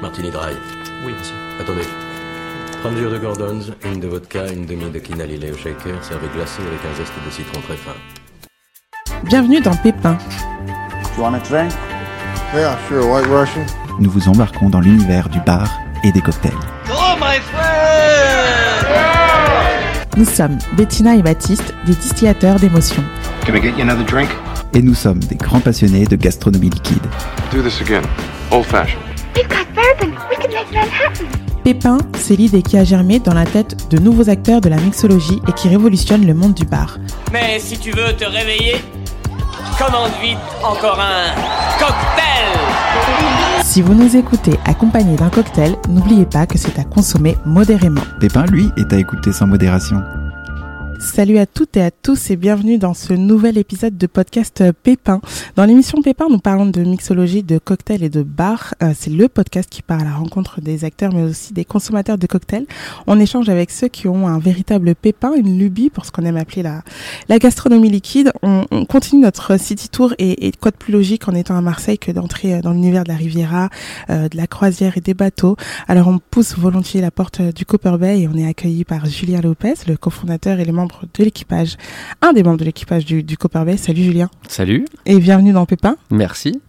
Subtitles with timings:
[0.00, 0.54] Martini dry.
[1.04, 1.34] Oui, monsieur.
[1.60, 1.86] Attendez.
[2.82, 6.62] 30 jus de Gordons, une de vodka, une demi de quina au shaker, servi glacé
[6.62, 7.94] avec un zeste de citron très fin.
[9.24, 10.16] Bienvenue dans Pépin.
[11.16, 11.72] You want a drink?
[12.54, 13.04] Yeah, sure.
[13.04, 13.66] White Russian.
[13.98, 15.68] nous vous embarquons dans l'univers du bar
[16.04, 16.52] et des cocktails.
[20.16, 23.04] Nous sommes Bettina et Baptiste, des distillateurs d'émotions.
[23.46, 24.28] Can I get you another drink?
[24.78, 27.02] Et nous sommes des grands passionnés de gastronomie liquide.
[27.50, 28.04] Do this again.
[28.52, 29.02] Old fashioned.
[29.34, 30.14] We've got bourbon.
[30.30, 31.26] We can make Manhattan.
[31.64, 35.40] Pépin, c'est l'idée qui a germé dans la tête de nouveaux acteurs de la mixologie
[35.48, 36.96] et qui révolutionne le monde du bar.
[37.32, 38.76] Mais si tu veux te réveiller,
[39.76, 41.34] commande vite encore un
[41.80, 48.02] cocktail Si vous nous écoutez accompagné d'un cocktail, n'oubliez pas que c'est à consommer modérément.
[48.20, 50.00] Pépin, lui, est à écouter sans modération.
[51.00, 54.72] Salut à toutes et à tous et bienvenue dans ce nouvel épisode de podcast euh,
[54.72, 55.20] Pépin.
[55.54, 58.74] Dans l'émission Pépin, nous parlons de mixologie, de cocktails et de bar.
[58.82, 62.18] Euh, c'est le podcast qui part à la rencontre des acteurs mais aussi des consommateurs
[62.18, 62.66] de cocktails.
[63.06, 66.36] On échange avec ceux qui ont un véritable pépin, une lubie pour ce qu'on aime
[66.36, 68.32] appeler la, gastronomie liquide.
[68.42, 71.98] On, on continue notre city tour et, quoi de plus logique en étant à Marseille
[71.98, 73.70] que d'entrer euh, dans l'univers de la Riviera,
[74.08, 75.56] de la croisière et des bateaux.
[75.86, 79.40] Alors on pousse volontiers la porte du Copper Bay et on est accueilli par Julien
[79.40, 81.76] Lopez, le cofondateur et le membre de l'équipage,
[82.22, 83.76] un des membres de l'équipage du, du Copper Bay.
[83.76, 85.96] Salut Julien Salut, et bienvenue dans Pépin.
[86.10, 86.60] merci.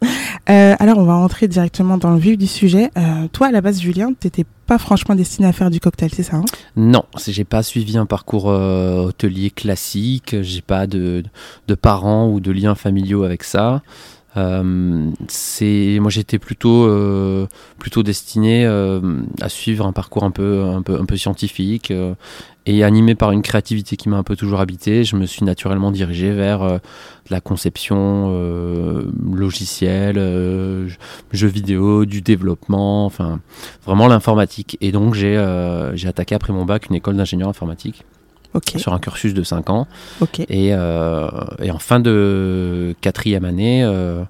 [0.49, 2.89] Euh, alors on va rentrer directement dans le vif du sujet.
[2.97, 6.23] Euh, toi à la base Julien, t'étais pas franchement destiné à faire du cocktail, c'est
[6.23, 6.45] ça hein?
[6.75, 11.23] Non, j'ai pas suivi un parcours euh, hôtelier classique, j'ai pas de,
[11.67, 13.81] de parents ou de liens familiaux avec ça.
[14.37, 17.47] Euh, c'est moi j'étais plutôt euh,
[17.79, 19.01] plutôt destiné euh,
[19.41, 21.91] à suivre un parcours un peu un peu un peu scientifique
[22.67, 25.03] et animé par une créativité qui m'a un peu toujours habité.
[25.03, 26.79] Je me suis naturellement dirigé vers
[27.29, 28.29] la conception
[29.33, 30.17] logicielle
[31.31, 33.39] jeux vidéo du développement enfin
[33.85, 34.77] vraiment l'informatique.
[34.81, 35.35] Et donc j'ai
[35.95, 38.03] j'ai attaqué après mon bac une école d'ingénieur informatique
[38.79, 39.87] Sur un cursus de 5 ans
[40.49, 41.29] et, euh,
[41.61, 44.23] et en fin de quatrième année, euh,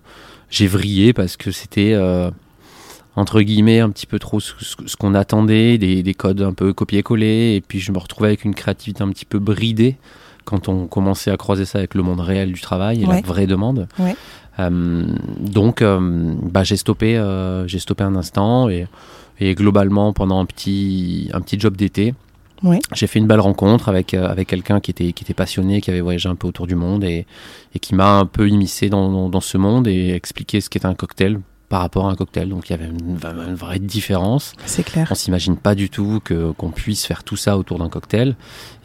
[0.50, 2.30] j'ai vrillé parce que c'était euh,
[3.16, 4.54] entre guillemets un petit peu trop ce,
[4.98, 8.56] qu'on attendait, des, des codes un peu copier-coller, et puis je me retrouvais avec une
[8.56, 9.96] créativité un petit peu bridée
[10.46, 13.16] quand on commençait à croiser ça avec le monde réel du travail et Ouais.
[13.16, 13.88] la vraie demande.
[14.00, 14.16] Ouais.
[15.40, 17.24] Donc, bah, j'ai stoppé,
[17.68, 18.88] j'ai stoppé un instant et,
[19.40, 22.14] et globalement pendant un petit, un petit job d'été.
[22.94, 25.90] J'ai fait une belle rencontre avec, euh, avec quelqu'un qui était, qui était passionné, qui
[25.90, 27.26] avait voyagé un peu autour du monde et,
[27.74, 30.86] et qui m'a un peu immiscé dans, dans, dans ce monde et expliqué ce qu'était
[30.88, 31.40] un cocktail
[31.70, 32.50] par rapport à un cocktail.
[32.50, 34.54] Donc il y avait une, une vraie différence.
[34.66, 35.08] C'est clair.
[35.12, 38.36] On s'imagine pas du tout que qu'on puisse faire tout ça autour d'un cocktail.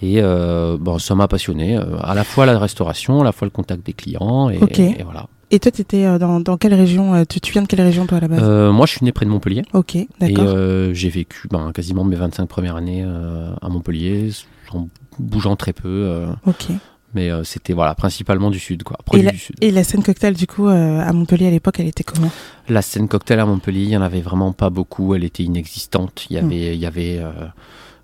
[0.03, 1.77] Et euh, bon, ça m'a passionné.
[1.79, 4.51] euh, à la fois la restauration, à la fois le contact des clients.
[4.51, 4.59] Et,
[5.01, 5.29] et voilà.
[5.50, 8.06] Et toi t'étais euh, dans, dans quelle région euh, tu, tu viens de quelle région
[8.06, 8.41] toi à la base?
[8.43, 9.62] Euh, moi, je suis né près de Montpellier.
[9.72, 10.44] Ok, Et d'accord.
[10.49, 14.31] euh, j'ai vécu ben, quasiment mes 25 premières années euh, à Montpellier,
[14.72, 14.88] en
[15.19, 16.27] bougeant très peu.
[16.47, 16.66] ok.
[17.15, 18.82] mais c'était voilà, principalement du sud.
[18.82, 19.55] Quoi, Et la, du sud.
[19.60, 22.31] et la scène cocktail du coup à Montpellier à l'époque, elle était comment?
[22.69, 25.15] La scène cocktail à Montpellier, il n'y en avait vraiment pas beaucoup.
[25.15, 26.26] Elle était inexistante.
[26.31, 26.47] Il y Hmm.
[26.47, 27.21] avait, il y avait,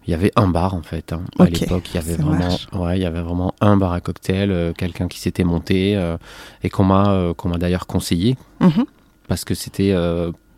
[0.07, 1.13] il y avait un bar en fait.
[1.13, 1.23] hein.
[1.39, 4.51] À l'époque, il y avait vraiment, ouais, il y avait vraiment un bar à cocktail,
[4.51, 6.17] euh, quelqu'un qui s'était monté euh,
[6.63, 8.85] et qu'on m'a, euh, qu'on m'a d'ailleurs conseillé Mhm.
[9.29, 9.95] parce que c'était,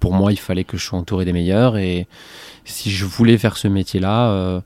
[0.00, 2.06] pour moi, il fallait que je sois entouré des meilleurs et
[2.64, 4.62] si je voulais faire ce métier-là,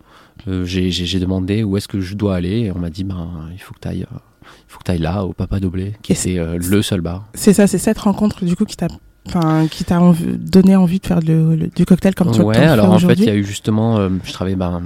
[0.47, 3.75] j'ai, demandé où est-ce que je dois aller et on m'a dit ben il faut
[3.75, 4.07] que tu ailles.
[4.13, 6.83] il faut que tu ailles là, au Papa Doblé, qui Et c'est- était euh, le
[6.83, 7.27] seul bar.
[7.35, 8.87] C'est ça, c'est cette rencontre du coup qui t'a
[9.27, 10.01] enfin qui t'a
[10.39, 13.15] donné envie de faire le- le- du cocktail comme tu Ouais, fais alors en fait,
[13.15, 14.81] il y a eu justement, euh, je travaillais ben,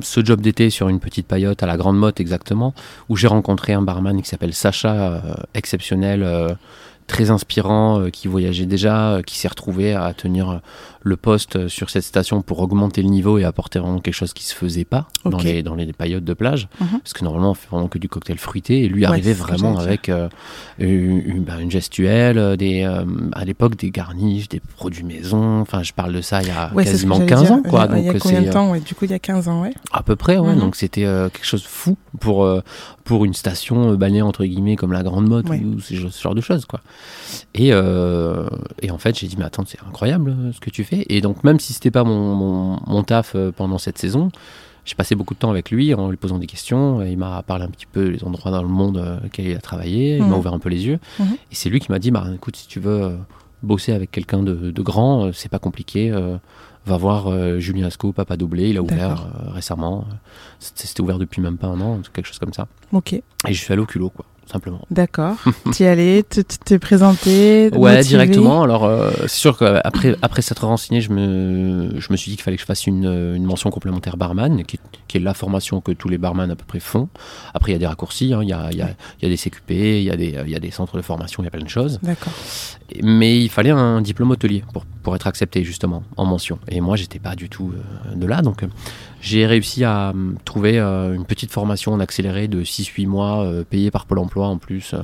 [0.00, 2.74] ce job d'été sur une petite paillote à la Grande Motte exactement,
[3.08, 5.20] où j'ai rencontré un barman qui s'appelle Sacha, euh,
[5.54, 6.48] exceptionnel, euh,
[7.06, 10.60] très inspirant, qui voyageait déjà, qui s'est retrouvé à tenir
[11.04, 14.44] le poste sur cette station pour augmenter le niveau et apporter vraiment quelque chose qui
[14.44, 17.00] se faisait pas dans, les, dans les paillotes de plage, Mhm.
[17.00, 19.78] parce que normalement on fait vraiment que du cocktail fruité, et lui Ouais, arrivait vraiment
[19.78, 20.28] avec euh,
[20.78, 25.92] une, une- gestuelle, euh, des, euh, à l'époque des garniches, des produits maison, enfin je
[25.92, 27.52] parle de ça il y a Ouais, quasiment j'allais 15 dire.
[27.52, 29.18] ans quoi, Il y a- donc combien de temps ouais, Du coup, il y a
[29.18, 29.72] 15 ans, ouais.
[29.92, 30.54] à peu près, ouais.
[30.54, 30.60] Mhm.
[30.60, 32.48] Donc c'était euh, quelque chose de fou pour,
[33.04, 36.64] pour une station balnéaire, entre guillemets, comme la Grande Motte ou ce, genre- de choses,
[36.66, 36.80] quoi.
[37.54, 40.91] Et, et en fait, j'ai dit, mais attends, c'est incroyable ce que tu fais.
[40.92, 44.30] Et donc, même si c'était pas mon, mon, mon taf euh, pendant cette saison,
[44.84, 47.02] j'ai passé beaucoup de temps avec lui en lui posant des questions.
[47.02, 49.60] Il m'a parlé un petit peu des endroits dans le monde euh, auxquels il a
[49.60, 50.16] travaillé.
[50.16, 50.30] Il Mhm.
[50.30, 50.98] m'a ouvert un peu les yeux.
[51.20, 51.26] Mhm.
[51.50, 53.16] Et c'est lui qui m'a dit, bah écoute, si tu veux euh,
[53.62, 56.10] bosser avec quelqu'un de, de grand, c'est pas compliqué.
[56.10, 56.36] euh,
[56.84, 58.70] va voir euh, Julien Asco, Papa Doublé.
[58.70, 60.04] Il a ouvert euh, récemment.
[60.58, 62.66] C'était c'était ouvert depuis même pas un an, quelque chose comme ça.
[62.90, 63.12] Ok.
[63.12, 64.24] Et je suis allé au culot, quoi.
[64.52, 64.80] Simplement.
[64.90, 65.36] D'accord.
[65.74, 68.62] tu y allais, te, te, te présenter Ouais, directement.
[68.62, 72.44] Alors, euh, c'est sûr qu'après après s'être renseigné, je me, je me suis dit qu'il
[72.44, 74.78] fallait que je fasse une, une mention complémentaire barman, qui,
[75.08, 77.08] qui est la formation que tous les barman à peu près font.
[77.54, 78.90] Après, il y a des raccourcis, hein, il y, a, y, a,
[79.22, 81.42] y a des CQP, il y, a des- il y a des centres de formation,
[81.42, 81.98] il y a plein de choses.
[82.02, 82.32] D'accord.
[83.02, 86.58] Mais il fallait un diplôme hôtelier pour, pour être accepté justement en mention.
[86.68, 88.42] Et moi, j'étais pas du tout euh, de là.
[88.42, 88.66] Donc, euh,
[89.22, 93.64] j'ai réussi à euh, trouver euh, une petite formation en accéléré de 6-8 mois, euh,
[93.64, 94.98] payée par Pôle emploi en plus, euh,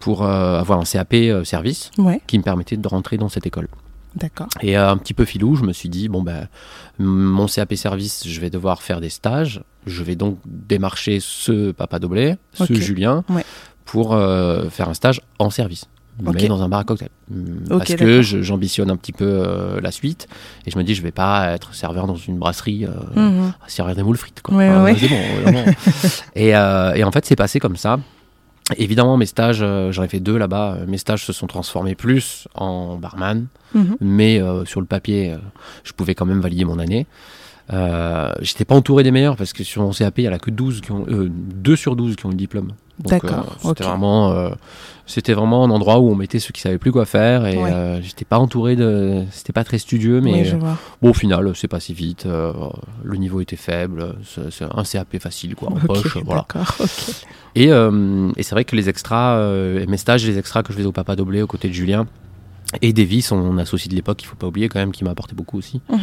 [0.00, 1.14] pour avoir un CAP
[1.44, 3.68] service Ouais, qui me permettait de rentrer dans cette école.
[4.16, 4.48] d'accord.
[4.60, 6.46] Et un petit peu filou, je me suis dit, bon, ben,
[6.98, 9.62] mon CAP service, je vais devoir faire des stages.
[9.86, 12.74] Je vais donc démarcher ce papa Doblet, ce.
[12.74, 13.44] Julien, Ouais.
[13.86, 15.86] pour euh, faire un stage en service.
[16.24, 16.34] Ok.
[16.34, 17.08] Mais dans un bar à cocktail.
[17.70, 20.28] Ok, Parce que j'ambitionne un petit peu euh, la suite.
[20.66, 22.90] Et je me dis, je vais pas être serveur dans une brasserie, euh,
[23.20, 23.52] Mhm.
[23.64, 24.40] à servir des moules frites.
[24.42, 24.54] Quoi.
[24.56, 24.96] Ouais, Enfin, ouais.
[24.98, 25.64] c'est bon, vraiment.
[26.36, 27.98] et, euh, et en fait, c'est passé comme ça.
[28.78, 30.78] Évidemment, mes stages, euh, j'en ai fait deux là-bas.
[30.86, 33.96] Mes stages se sont transformés plus en barman, Mhm.
[34.00, 35.34] mais sur le papier,
[35.82, 37.06] je pouvais quand même valider mon année.
[37.72, 40.38] Euh, J'étais pas entouré des meilleurs parce que sur mon CAP, il y en a
[40.38, 42.72] que 12 qui ont, euh, 2 sur 12 qui ont le diplôme.
[43.00, 44.50] Donc, D'accord, euh, C'était vraiment, euh,
[45.04, 47.70] c'était vraiment un endroit où on mettait ceux qui savaient plus quoi faire et Ouais.
[47.72, 50.76] euh, j'étais pas entouré de, c'était pas très studieux, mais oui, vois.
[51.02, 52.24] Bon, au final, c'est passé vite.
[52.26, 52.52] euh,
[53.02, 54.14] le niveau était faible.
[54.50, 56.16] C'est un CAP facile, quoi, en poche.
[56.24, 56.46] Voilà.
[57.56, 60.78] Et, euh, et c'est vrai que les extras, euh, mes stages, les extras que je
[60.78, 62.06] faisais au Papa Doblé aux côtés de Julien
[62.80, 65.34] et Davis, son associé de l'époque, il faut pas oublier quand même, qui m'a apporté
[65.34, 65.98] beaucoup aussi, Mhm.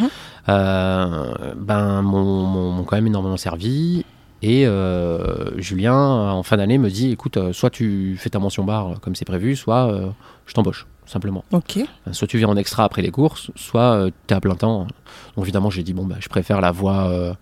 [0.49, 4.05] euh, ben, m'ont quand même énormément servi.
[4.43, 8.63] Et euh, Julien, en fin d'année, me dit écoute, euh, soit tu fais ta mention
[8.63, 10.09] bar euh, comme c'est prévu, soit euh,
[10.47, 11.43] je t'embauche, simplement.
[11.51, 11.79] Ok,
[12.11, 14.88] Soit tu viens en extra après les courses, soit tu es à plein temps.
[15.35, 17.33] Donc évidemment, j'ai dit bon bah je préfère la voie euh,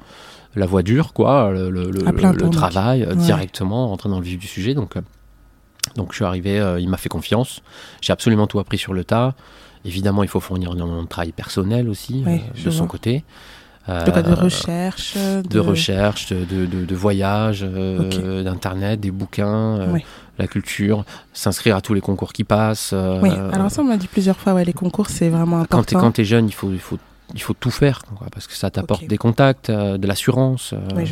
[0.56, 3.16] la voie dure quoi, le, travail euh, Ouais.
[3.16, 4.74] directement, rentrer dans le vif du sujet.
[4.74, 5.01] Donc euh,
[5.96, 7.62] donc je suis arrivé, euh, il m'a fait confiance.
[8.01, 9.36] J'ai absolument tout appris sur le tas.
[9.86, 12.88] Évidemment, il faut fournir énormément de travail personnel aussi Ouais, euh, de son vois.
[12.88, 13.24] côté.
[14.06, 19.80] De quoi de Euh, recherche De, de recherche, de, de, voyage, euh, d'internet, des bouquins,
[19.80, 20.06] euh, Ouais.
[20.38, 21.03] la culture,
[21.33, 22.91] s'inscrire à tous les concours qui passent.
[22.94, 25.80] euh, Oui, alors ça on m'a dit plusieurs fois, ouais, les concours c'est vraiment quand
[25.80, 26.00] important.
[26.00, 26.97] quand t'es jeune, il faut, il faut,
[27.33, 30.80] il faut tout faire, quoi, parce que ça t'apporte des contacts, euh, de l'assurance, euh,
[30.95, 31.06] Oui,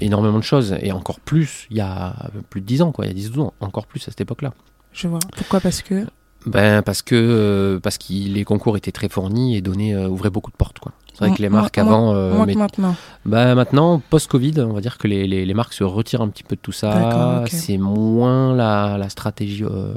[0.00, 2.14] énormément de choses, et encore plus il y a
[2.50, 4.52] plus de 10 ans, quoi, il y a 10-12 ans, encore plus à cette époque-là.
[4.92, 5.20] Je vois.
[5.36, 5.60] Pourquoi?
[5.60, 6.06] Parce que.
[6.46, 10.30] Ben, parce que, euh, parce que les concours étaient très fournis et donnaient, euh, ouvraient
[10.30, 10.78] beaucoup de portes.
[10.78, 10.92] Quoi.
[11.18, 12.14] C'est vrai que les marques avant.
[12.14, 12.94] euh, moins mais- que maintenant.
[13.26, 16.44] ben, maintenant, post-Covid, on va dire que les, les, les marques se retirent un petit
[16.44, 16.94] peu de tout ça.
[16.94, 17.48] D'accord, ok.
[17.48, 19.64] C'est moins la, la stratégie.
[19.64, 19.94] euh,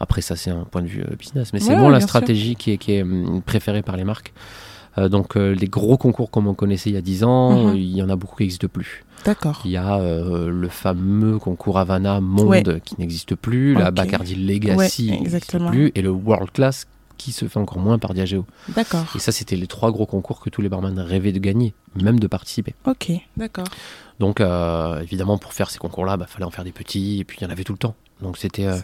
[0.00, 2.08] après, ça, c'est un point de vue euh, business, mais c'est Ouais, moins la sûr.
[2.08, 4.32] stratégie qui est, qui est hum, préférée par les marques.
[4.96, 7.76] Euh, donc, euh, les gros concours comme on connaissait il y a 10 ans, Mhm.
[7.76, 9.04] il y en a beaucoup qui n'existent plus.
[9.26, 9.60] D'accord.
[9.64, 12.62] Il y a euh, le fameux concours Havana Monde Ouais.
[12.84, 13.90] qui n'existe plus, la.
[13.90, 16.86] Bacardi Legacy Ouais, qui n'existe plus, et le World Class
[17.24, 18.44] qui se fait encore moins par Diageo.
[18.68, 19.06] D'accord.
[19.14, 22.20] Et ça, c'était les trois gros concours que tous les barman rêvaient de gagner, même
[22.20, 22.74] de participer.
[22.86, 23.66] Ok, d'accord.
[24.20, 27.38] Donc, euh, évidemment, pour faire ces concours-là, il fallait en faire des petits, et puis
[27.40, 27.94] il y en avait tout le temps.
[28.24, 28.76] Donc c'était euh,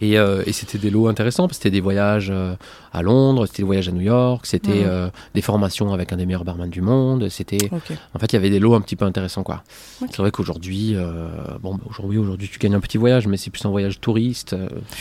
[0.00, 2.54] et, euh, et c'était des lots intéressants parce que c'était des voyages euh,
[2.92, 5.10] à Londres, c'était des voyages à New York, c'était Mhm.
[5.34, 8.50] des formations avec un des meilleurs barman du monde, c'était en fait, il y avait
[8.50, 9.64] des lots un petit peu intéressants, quoi.
[10.00, 10.94] C'est vrai qu'aujourd'hui,
[11.62, 14.54] bon, bah, aujourd'hui, aujourd'hui, tu gagnes un petit voyage, mais c'est plus un voyage touriste.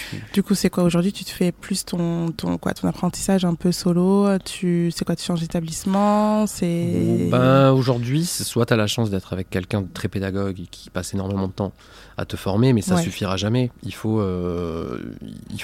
[0.09, 1.11] tu- Du coup, c'est quoi aujourd'hui?
[1.11, 4.27] Tu te fais plus ton, ton, quoi, ton apprentissage un peu solo?
[4.45, 6.47] Tu C'est quoi Tu changes d'établissement?
[6.47, 7.27] C'est.
[7.29, 10.89] Ben, aujourd'hui, soit tu as la chance d'être avec quelqu'un de très pédagogue et qui
[10.89, 11.73] passe énormément de temps
[12.17, 13.03] à te former, mais ça Ouais.
[13.03, 13.71] suffira jamais.
[13.83, 14.99] Il faut, euh,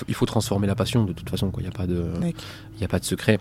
[0.08, 1.52] il faut, transformer la passion de toute façon.
[1.58, 2.06] Il n'y a pas de,
[2.78, 2.80] D'accord.
[2.80, 3.40] il y a pas de secret.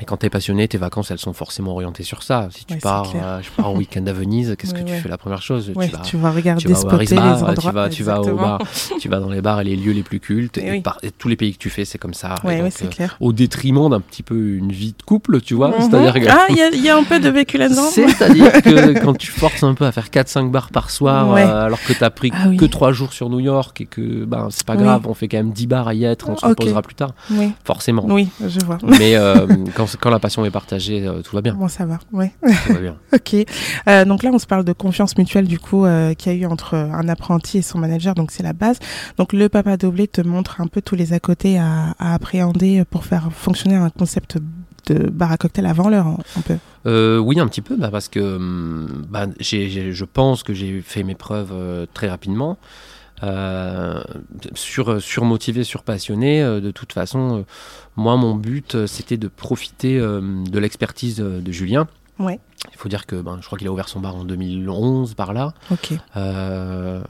[0.00, 2.48] Et quand tu es passionné, tes vacances, elles sont forcément orientées sur ça.
[2.50, 4.96] Si tu Ouais, pars, euh, je pars en week-end à Venise, qu'est-ce Ouais, que ouais.
[4.96, 5.66] tu fais la première chose?
[5.66, 7.54] Tu vas, tu vas regarder, tu vas les endroits.
[7.54, 8.58] tu vas, tu vas au bar,
[8.98, 10.58] tu vas dans les bars et les lieux les plus cultes.
[10.58, 10.80] Eh Et, oui.
[10.80, 12.34] par- et tous les pays que tu fais, c'est comme ça.
[12.50, 13.16] Et donc, euh, clair.
[13.20, 15.68] au détriment d'un petit peu une vie de couple, tu vois.
[15.68, 15.74] Mhm.
[15.88, 19.14] C'est-à-dire que Ah, il y, y a un peu de vécu là-dedans c'est-à-dire que quand
[19.16, 22.10] tu forces un peu à faire 4-5 bars par soir, euh, alors que tu as
[22.10, 22.56] pris Ah oui.
[22.56, 25.36] que 3 jours sur New York et que ben, c'est pas grave, on fait quand
[25.36, 27.12] même 10 bars à y être, on se reposera plus tard,
[27.62, 28.04] forcément.
[28.08, 28.78] oui, je vois.
[28.98, 31.54] Mais euh, quand, quand la passion est partagée, euh, tout va bien.
[31.54, 32.32] Bon, ça va, ouais.
[32.66, 32.96] Tout va bien.
[33.12, 33.36] Ok.
[33.88, 35.86] Euh, donc là, on se parle de confiance mutuelle du coup
[36.18, 38.14] qu'il y a eu entre un apprenti et son manager.
[38.14, 38.78] Donc c'est la base.
[39.18, 42.84] Donc le papa doublé te montre un peu tous les à côté à, à appréhender
[42.90, 44.38] pour faire fonctionner un concept
[44.86, 46.56] de bar à cocktail avant l'heure, un, un peu.
[46.86, 51.02] Euh, oui, un petit peu, bah, parce que hum, bah, je pense que j'ai fait
[51.02, 52.58] mes preuves euh, très rapidement.
[53.22, 54.02] Euh,
[54.54, 57.42] sur, surmotivé, surpassionné, euh, de toute façon, euh,
[57.96, 61.86] moi, mon but, c'était de profiter de l'expertise de Julien.
[62.18, 62.40] Ouais.
[62.72, 65.32] Il faut dire que ben, je crois qu'il a ouvert son bar en 2011 par
[65.32, 65.52] là.
[65.70, 65.92] Ok.
[66.16, 67.02] Euh,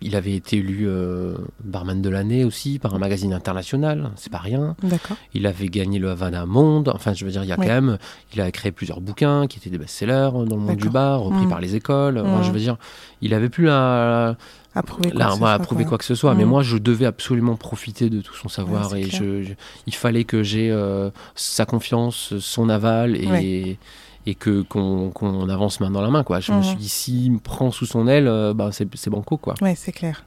[0.00, 4.38] il avait été élu euh, barman de l'année aussi par un magazine international, c'est pas
[4.38, 4.74] rien.
[4.82, 5.16] D'accord.
[5.32, 6.90] Il avait gagné le Havana Monde.
[6.94, 7.66] Enfin, je veux dire, il y a Ouais.
[7.66, 7.98] quand même.
[8.34, 11.44] Il a créé plusieurs bouquins qui étaient des best-sellers dans le monde du bar, repris
[11.44, 11.48] Mhm.
[11.48, 12.18] par les écoles.
[12.18, 12.44] Enfin, Mhm.
[12.44, 12.76] je veux dire,
[13.22, 14.36] il avait plus la,
[14.74, 15.98] Approuver quoi que ce voilà, soit, prouver quoi.
[15.98, 16.34] que ce soit.
[16.34, 16.50] Mais Mhm.
[16.50, 19.20] moi, je devais absolument profiter de tout son savoir Ouais, et clair.
[19.22, 19.52] je, je-
[19.86, 23.26] il fallait que j'ai euh, sa confiance, son aval et.
[23.26, 23.78] Ouais.
[24.26, 26.40] Et que qu'on avance main dans la main quoi.
[26.40, 26.62] Je me Mhm.
[26.62, 29.54] suis dit s'il me prend sous son aile, euh, bah c'est banco quoi.
[29.62, 30.24] Ouais, c'est clair.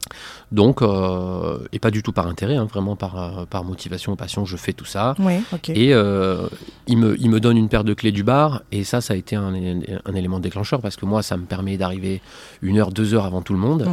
[0.52, 4.58] Donc euh, et pas du tout par intérêt, hein, vraiment par par motivation, passion, je
[4.58, 5.14] fais tout ça.
[5.70, 6.48] Et euh,
[6.88, 9.16] il, me, il me donne une paire de clés du bar, et ça, ça a
[9.16, 12.20] été un, un élément déclencheur parce que moi, ça me permet d'arriver
[12.64, 13.88] une heure, deux heures avant tout le monde.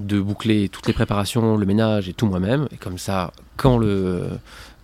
[0.00, 2.66] De boucler toutes les préparations, le ménage et tout moi-même.
[2.72, 4.26] Et comme ça, quand le.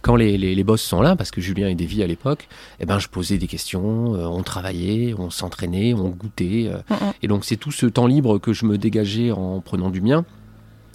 [0.03, 2.47] Quand les, les, les boss sont là, parce que Julien et Davy à l'époque,
[2.79, 6.69] eh ben, je posais des questions, euh, on travaillait, on s'entraînait, on goûtait.
[6.71, 7.13] euh, Mhm.
[7.23, 10.25] et donc, c'est tout ce temps libre que je me dégageais en prenant du mien,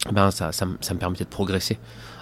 [0.09, 1.77] eh ben, ça, ça, ça me permettait de progresser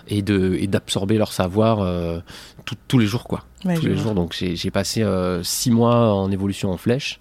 [0.09, 2.19] et de et d'absorber leur savoir euh,
[2.65, 4.03] tout- tous les jours, quoi Ouais, tous les vois.
[4.03, 4.13] jours.
[4.15, 7.19] Donc j'ai passé euh, six mois en évolution en flèche.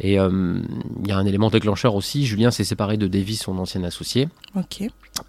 [0.00, 0.60] Et euh,
[1.02, 2.26] il y a un élément déclencheur aussi.
[2.26, 4.82] Julien s'est séparé de Davy, son ancien associé, Ok.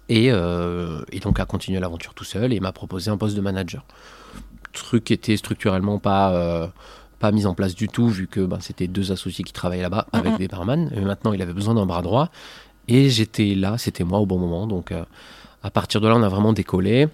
[0.08, 3.40] et, euh, et donc a continué l'aventure tout seul et m'a proposé un poste de
[3.40, 3.84] manager.
[4.72, 6.72] Truc qui était structurellement pas
[7.18, 10.06] pas mis en place du tout vu que ben, c'était deux associés qui travaillaient là-bas
[10.12, 10.90] avec des barman.
[10.96, 12.30] Et maintenant il avait besoin d'un bras droit
[12.88, 14.66] et j'étais là, c'était moi au bon moment.
[14.66, 15.04] Donc euh,
[15.62, 17.08] à partir de là on a vraiment décollé.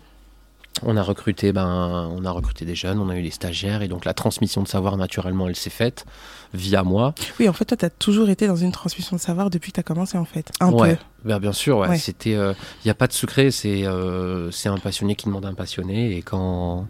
[0.84, 3.88] On a recruté, ben, on a recruté des jeunes, on a eu des stagiaires et
[3.88, 6.06] donc la transmission de savoir naturellement elle s'est faite
[6.54, 7.14] via moi.
[7.40, 9.74] Oui, en fait, toi, tu as toujours été dans une transmission de savoir depuis que
[9.76, 10.52] tu as commencé, en fait.
[10.60, 11.02] Un ouais, peu.
[11.30, 11.88] ben, bien sûr, ouais.
[11.88, 11.98] Ouais.
[11.98, 15.54] C'était, il n'y a pas de secret, c'est, euh, c'est un passionné qui demande un
[15.54, 16.86] passionné et quand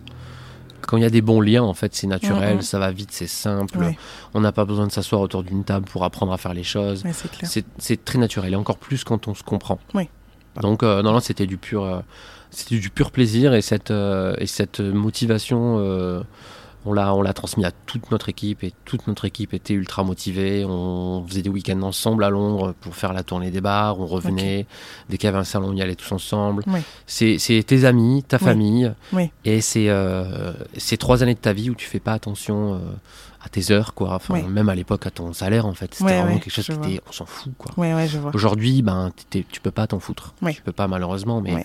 [0.82, 2.62] quand il y a des bons liens, en fait, c'est naturel, Mhm.
[2.62, 3.76] ça va vite, c'est simple.
[3.78, 3.98] Ouais.
[4.32, 7.04] On n'a pas besoin de s'asseoir autour d'une table pour apprendre à faire les choses.
[7.78, 9.78] C'est très naturel et encore plus quand on se comprend.
[9.94, 10.08] Oui.
[10.60, 12.00] Donc euh, non, non, c'était du pur, euh,
[12.50, 15.76] c'était du pur plaisir et cette euh, et cette motivation,
[16.86, 20.04] on l'a on l'a transmis à toute notre équipe et toute notre équipe était ultra
[20.04, 20.64] motivée.
[20.64, 24.00] On faisait des week-ends ensemble à Londres pour faire la tournée des bars.
[24.00, 24.66] On revenait
[25.08, 26.62] dès qu'il y avait un salon, on y allait tous ensemble.
[26.66, 26.80] Oui.
[27.06, 28.44] C'est tes amis, ta Oui.
[28.44, 29.30] famille Oui.
[29.44, 29.88] et c'est
[30.76, 32.80] c'est trois années de ta vie où tu fais pas attention.
[33.40, 36.18] À tes heures quoi enfin même à l'époque à ton salaire en fait c'était Ouais,
[36.18, 37.72] vraiment ouais, quelque chose qui était on s'en fout quoi.
[38.34, 40.34] Aujourd'hui, ben, tu peux pas t'en foutre.
[40.52, 41.64] Tu peux pas malheureusement, mais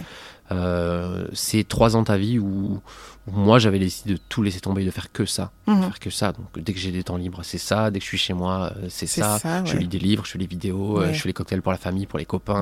[0.51, 2.79] euh, c'est trois ans de ta vie où,
[3.27, 5.81] où moi j'avais décidé de tout laisser tomber, de faire que ça, Mhm.
[5.83, 6.31] faire que ça.
[6.33, 7.89] Donc dès que j'ai des temps libres, c'est ça.
[7.89, 9.39] Dès que je suis chez moi, euh, c'est ça.
[9.39, 11.71] ça, Je lis des livres, je fais les vidéos, euh, je fais les cocktails pour
[11.71, 12.61] la famille, pour les copains.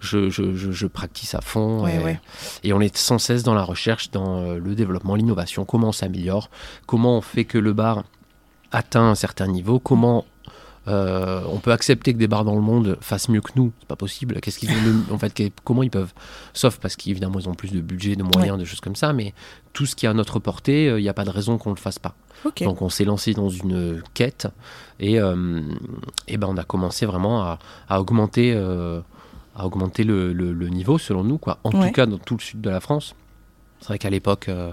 [0.00, 2.18] Je, je, je, je practice à fond et,
[2.64, 6.50] et on est sans cesse dans la recherche, dans le développement, l'innovation, comment on s'améliore,
[6.86, 8.02] comment on fait que le bar
[8.74, 10.24] atteint un certain niveau, comment
[10.86, 13.88] euh, on peut accepter que des bars dans le monde fassent mieux que nous, c'est
[13.88, 14.38] pas possible.
[14.42, 14.70] Qu'est-ce qu'ils
[15.10, 16.12] en fait Comment ils peuvent?
[16.52, 19.32] Sauf parce qu'évidemment ils ont plus de budget, de moyens, de choses comme ça, mais
[19.72, 21.76] tout ce qui est à notre portée, il n'y a pas de raison qu'on le
[21.76, 22.14] fasse pas.
[22.60, 24.46] Donc on s'est lancé dans une quête
[25.00, 25.62] et, euh,
[26.28, 29.00] et ben on a commencé vraiment à, à augmenter, euh,
[29.56, 31.58] à augmenter le, le- le niveau selon nous, quoi.
[31.64, 31.86] En Ouais.
[31.86, 33.14] tout cas dans tout le sud de la France.
[33.80, 34.72] C'est vrai qu'à l'époque, euh,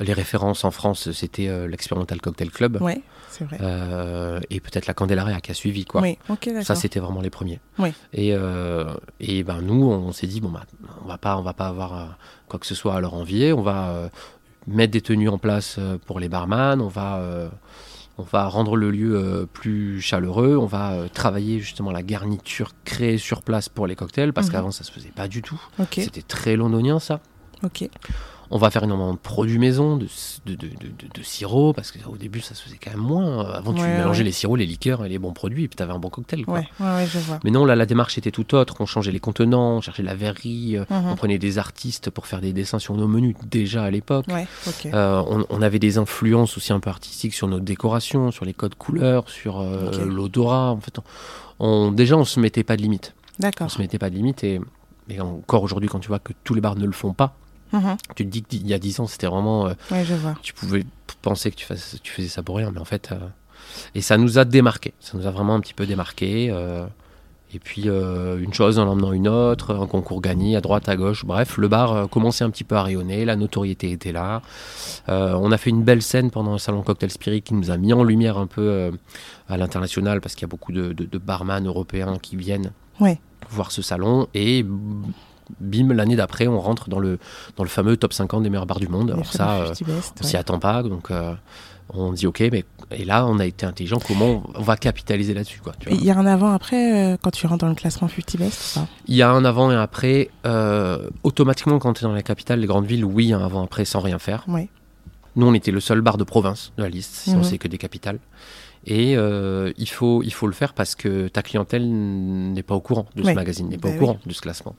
[0.00, 3.58] les références en France, c'était euh, l'Experimental Cocktail Club Ouais, c'est vrai.
[3.60, 6.00] euh, et peut-être la Candelaria qui a suivi, quoi.
[6.02, 6.50] Oui, ok.
[6.62, 7.60] Ça, c'était vraiment les premiers.
[7.78, 7.92] Oui.
[8.12, 10.64] Et, euh, et ben nous, on s'est dit bon bah,
[11.04, 12.04] on va pas, on va pas avoir euh,
[12.48, 13.52] quoi que ce soit à leur envier.
[13.52, 14.10] On va
[14.66, 16.80] mettre des tenues en place pour les barman.
[16.80, 17.20] On va,
[18.18, 20.56] on va rendre le lieu plus chaleureux.
[20.56, 24.52] On va travailler justement la garniture créée sur place pour les cocktails parce Mhm.
[24.52, 25.60] qu'avant ça se faisait pas du tout.
[25.92, 27.20] C'était très londonien ça.
[27.62, 27.88] ok.
[28.50, 30.06] On va faire énormément de produits maison, de,
[30.46, 30.68] de, de, de-
[31.14, 33.44] de sirop, parce qu'au début ça se faisait quand même moins.
[33.50, 34.24] Avant tu Ouais, mélangeais ouais.
[34.24, 36.44] les sirops, les liqueurs et les bons produits, et puis tu avais un bon cocktail.
[36.44, 36.58] Quoi.
[36.60, 37.40] Ouais, ouais, ouais, je vois.
[37.44, 38.76] Mais non, là, la démarche était tout autre.
[38.80, 41.08] On changeait les contenants, on cherchait la verrerie, euh, Mhm.
[41.10, 44.26] on prenait des artistes pour faire des dessins sur nos menus déjà à l'époque.
[44.86, 48.54] Euh, on, on avait des influences aussi un peu artistiques sur nos décorations, sur les
[48.54, 50.70] codes couleurs, sur euh, l'odorat.
[50.70, 53.14] En fait, on, on- déjà, on se mettait pas de limite.
[53.38, 53.70] On D'accord.
[53.70, 54.60] se mettait pas de limite et,
[55.08, 57.36] et encore aujourd'hui, quand tu vois que tous les bars ne le font pas,
[57.78, 57.96] Mhm.
[58.14, 59.66] tu te dis qu'il y a 10 ans, c'était vraiment.
[59.68, 60.34] euh, Ouais, je vois.
[60.42, 60.84] tu pouvais
[61.22, 63.10] penser que tu, fasses- tu faisais ça pour rien, mais en fait.
[63.12, 63.16] euh,
[63.94, 64.94] et ça nous a démarqué.
[65.00, 66.48] Ça nous a vraiment un petit peu démarqué.
[66.50, 66.86] euh,
[67.54, 70.96] et puis, euh, une chose en emmenant une autre, un concours gagné à droite, à
[70.96, 71.24] gauche.
[71.24, 74.42] Bref, le bar commençait un petit peu à rayonner, la notoriété était là.
[75.08, 77.92] On a fait une belle scène pendant le salon Cocktail Spirit qui nous a mis
[77.92, 78.90] en lumière un peu
[79.48, 83.20] à l'international parce qu'il y a beaucoup de, de, de barman européens qui viennent Ouais.
[83.48, 84.26] voir ce salon.
[84.34, 84.64] Et
[85.60, 87.18] bim, l'année d'après, on rentre dans le,
[87.56, 89.08] dans le fameux top 50 des meilleurs bars du monde.
[89.08, 90.30] Les Alors ça, euh, 50 Best, on ouais.
[90.30, 91.34] s'y attend pas, donc euh,
[91.94, 93.98] on dit ok, mais et là, on a été intelligent.
[94.06, 95.72] Comment on va capitaliser là-dessus, quoi.
[95.90, 99.14] Il y a un avant-après euh, quand tu rentres dans le classement 50 Best Il
[99.16, 100.30] y a un avant et un après.
[100.46, 103.38] euh, automatiquement, quand tu es dans la capitale, les grandes villes, oui, il y a
[103.38, 104.44] un avant-après sans rien faire.
[105.38, 107.44] Nous, on était le seul bar de province de la liste, si on Mhm.
[107.44, 108.18] sait que des capitales.
[108.86, 112.80] Et euh, il, faut, il faut le faire parce que ta clientèle n'est pas au
[112.80, 113.32] courant de Ouais.
[113.32, 114.76] ce magazine, n'est pas Bah au courant de ce classement.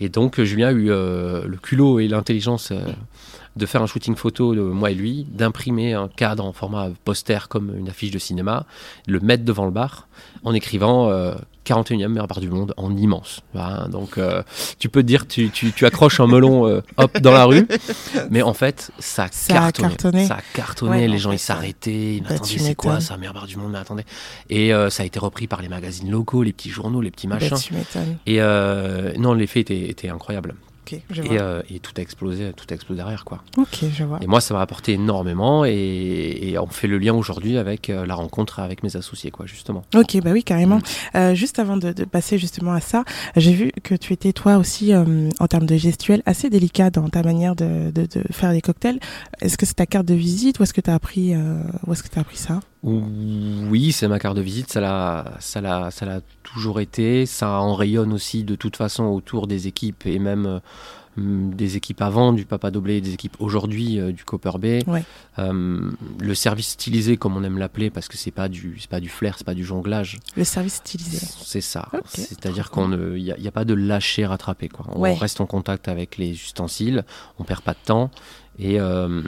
[0.00, 2.80] Et donc, Julien a eu euh, le culot et l'intelligence euh,
[3.54, 7.38] de faire un shooting photo de moi et lui, d'imprimer un cadre en format poster
[7.48, 8.66] comme une affiche de cinéma,
[9.06, 10.08] de le mettre devant le bar
[10.42, 13.40] en écrivant euh, 41e meilleur bar du monde en immense.
[13.54, 14.42] Voilà, donc, euh,
[14.78, 17.66] tu peux te dire, tu, tu, tu accroches un melon euh, hop dans la rue,
[18.30, 19.88] mais en fait, ça, Ça a cartonnait.
[19.88, 20.26] cartonné.
[20.26, 22.74] Ça a cartonné, Ouais, les en gens fait, ils s'arrêtaient, ils bah, m'attendaient, tu c'est
[22.74, 24.04] quoi ça, meilleur bar du monde, mais attendez.
[24.50, 27.26] Et euh, ça a été repris par les magazines locaux, les petits journaux, les petits
[27.26, 27.56] Bah, machins.
[27.56, 27.74] Tu.
[28.26, 28.38] Et
[29.18, 30.54] non, l'effet était, était incroyable.
[31.10, 33.42] Je Et, euh, et tout a explosé, tout a explosé derrière, quoi.
[33.56, 34.18] Ok, je vois.
[34.22, 38.06] Et moi, ça m'a apporté énormément, et, et on fait le lien aujourd'hui avec euh,
[38.06, 39.84] la rencontre avec mes associés, quoi, justement.
[39.94, 40.78] Ok, bah oui, carrément.
[40.78, 41.16] Mm.
[41.16, 43.04] Euh, juste avant de, de passer justement à ça,
[43.36, 47.22] j'ai vu que tu étais toi aussi, en termes de gestuelle, assez délicat dans ta
[47.22, 49.00] manière de, de, de faire des cocktails.
[49.40, 51.34] Est-ce que c'est ta carte de visite ou est-ce que tu as appris,
[51.86, 52.60] où est-ce que tu as appris ça?
[52.84, 57.24] Oui, c'est ma carte de visite, ça l'a, ça l'a, ça l'a toujours été.
[57.26, 60.60] Ça en rayonne aussi de toute façon autour des équipes et même
[61.16, 64.82] hum, des équipes avant du Papa Doblé, des équipes aujourd'hui euh, du Copper Bay.
[64.86, 65.02] Ouais.
[65.38, 69.00] Euh, le service stylisé, comme on aime l'appeler, parce que c'est pas du, c'est pas
[69.00, 70.18] du flair, c'est pas du jonglage.
[70.36, 71.18] Le service stylisé.
[71.42, 71.88] C'est ça.
[72.04, 74.86] C'est-à-dire qu'on ne, il y, a- pas de lâcher rattraper quoi.
[74.90, 75.14] On Ouais.
[75.14, 77.04] reste en contact avec les ustensiles,
[77.38, 78.10] on perd pas de temps.
[78.58, 79.22] Et euh,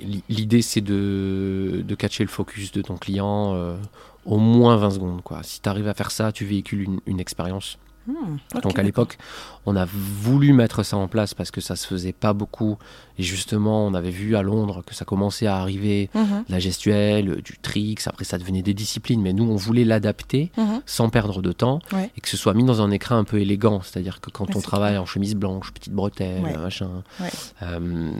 [0.00, 3.76] li- l'idée c'est de, de catcher le focus de ton client euh,
[4.24, 5.42] au moins 20 secondes quoi.
[5.42, 7.78] Si tu arrives à faire ça, tu véhicules une expérience.
[8.08, 9.18] Hmm, Donc à l'époque,
[9.66, 12.78] on a voulu mettre ça en place parce que ça se faisait pas beaucoup.
[13.18, 17.42] Et justement, on avait vu à Londres que ça commençait à arriver, Mhm, la gestuelle,
[17.42, 19.20] du tricks, après ça devenait des disciplines.
[19.20, 20.80] Mais nous, on voulait l'adapter mhm.
[20.86, 22.10] sans perdre de temps Ouais.
[22.16, 23.82] et que ce soit mis dans un écrin un peu élégant.
[23.82, 25.02] C'est-à-dire que quand on travaille clair.
[25.02, 26.56] en chemise blanche, petite bretelle, Ouais.
[26.56, 27.28] machin, Ouais.
[27.62, 28.10] euh,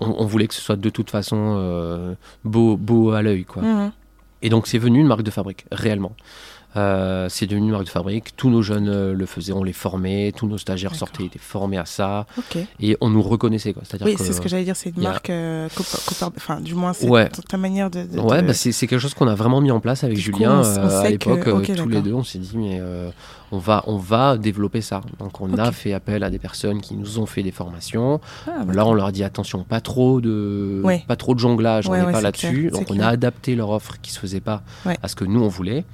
[0.00, 3.44] on voulait que ce soit de toute façon euh, beau, beau à l'œil.
[3.46, 3.62] quoi.
[3.62, 3.92] Mhm.
[4.44, 6.12] Et donc c'est venu une marque de fabrique, réellement.
[6.76, 8.34] Euh, c'est devenu une marque de fabrique.
[8.36, 11.76] Tous nos jeunes euh, le faisaient, on les formait, tous nos stagiaires sortaient, étaient formés
[11.76, 12.26] à ça,
[12.80, 13.72] et on nous reconnaissait.
[13.74, 13.82] quoi.
[13.84, 15.68] C'est-à-dire Oui, que- c'est ce que j'allais dire, c'est une a- marque, euh,
[16.36, 17.28] enfin, du moins, c'est Ouais.
[17.48, 18.04] ta- manière de.
[18.04, 20.30] de- Ouais, de- bah, c'est quelque chose qu'on a vraiment mis en place avec Du
[20.30, 21.46] coup, Julien on on à que- l'époque.
[21.46, 22.80] euh, ok, tous les deux, on s'est dit, mais
[23.52, 25.02] on, va, on va développer ça.
[25.18, 28.18] Donc, on a fait appel à des personnes qui nous ont fait des formations.
[28.48, 31.04] Ah, bah, Là, on leur a dit, attention, pas trop de, Ouais.
[31.06, 32.70] pas trop de jonglage, Ouais, on n'est pas là-dessus.
[32.72, 34.62] Donc, on a adapté leur offre qui se faisait pas
[35.02, 35.84] à ce que nous, on voulait.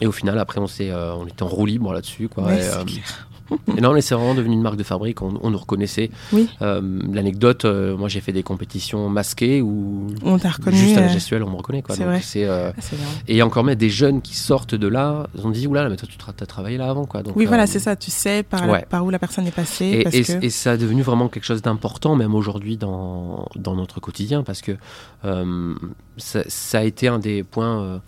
[0.00, 2.28] Et au final, après, on, s'est, euh, on était en roue libre là-dessus.
[2.28, 3.28] Quoi, Ouais, et, c'est euh, clair.
[3.78, 6.10] et non, mais c'est vraiment devenu une marque de fabrique, on, on nous reconnaissait.
[6.34, 6.48] Oui.
[6.60, 10.76] Euh, L'anecdote, euh, moi j'ai fait des compétitions masquées où On t'a reconnu.
[10.76, 11.80] juste à la gestuelle on me reconnaît.
[11.80, 11.94] Quoi.
[11.96, 12.20] c'est Donc, vrai.
[12.22, 15.50] c'est, euh, ah, c'est et encore même des jeunes qui sortent de là, ils ont
[15.50, 17.06] dit oula, mais toi tu as travaillé là avant.
[17.06, 17.22] Quoi.
[17.22, 17.96] Donc, Oui, voilà, c'est ça.
[17.96, 18.84] Tu sais par, ouais.
[18.90, 19.86] par où la personne est passée.
[20.00, 20.44] Et, parce et- que...
[20.44, 24.60] et ça a devenu vraiment quelque chose d'important, même aujourd'hui dans, dans notre quotidien, parce
[24.60, 24.72] que
[26.18, 28.02] ça, ça a été un des points.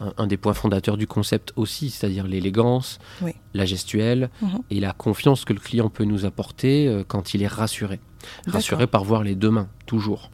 [0.00, 3.32] Un, un des points fondateurs du concept aussi, c'est-à-dire l'élégance, Oui.
[3.54, 4.58] la gestuelle Mhm.
[4.70, 8.00] et la confiance que le client peut nous apporter euh, quand il est rassuré.
[8.46, 10.30] Rassuré par voir les deux mains, toujours.